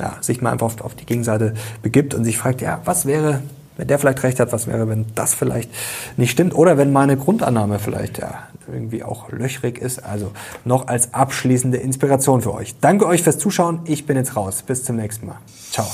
Ja, 0.00 0.16
sich 0.20 0.40
mal 0.40 0.50
einfach 0.50 0.80
auf, 0.80 0.94
die 0.94 1.06
Gegenseite 1.06 1.52
begibt 1.82 2.14
und 2.14 2.24
sich 2.24 2.38
fragt, 2.38 2.62
ja, 2.62 2.80
was 2.86 3.04
wäre, 3.04 3.42
wenn 3.76 3.88
der 3.88 3.98
vielleicht 3.98 4.22
recht 4.22 4.40
hat, 4.40 4.52
was 4.52 4.66
wäre, 4.66 4.88
wenn 4.88 5.06
das 5.14 5.34
vielleicht 5.34 5.70
nicht 6.16 6.30
stimmt 6.30 6.54
oder 6.54 6.78
wenn 6.78 6.92
meine 6.92 7.16
Grundannahme 7.16 7.78
vielleicht 7.78 8.18
ja 8.18 8.44
irgendwie 8.70 9.02
auch 9.02 9.30
löchrig 9.30 9.78
ist. 9.78 10.04
Also 10.04 10.32
noch 10.64 10.88
als 10.88 11.14
abschließende 11.14 11.78
Inspiration 11.78 12.42
für 12.42 12.54
euch. 12.54 12.74
Danke 12.80 13.06
euch 13.06 13.22
fürs 13.22 13.38
Zuschauen. 13.38 13.80
Ich 13.84 14.06
bin 14.06 14.16
jetzt 14.16 14.36
raus. 14.36 14.62
Bis 14.62 14.84
zum 14.84 14.96
nächsten 14.96 15.26
Mal. 15.26 15.38
Ciao. 15.70 15.86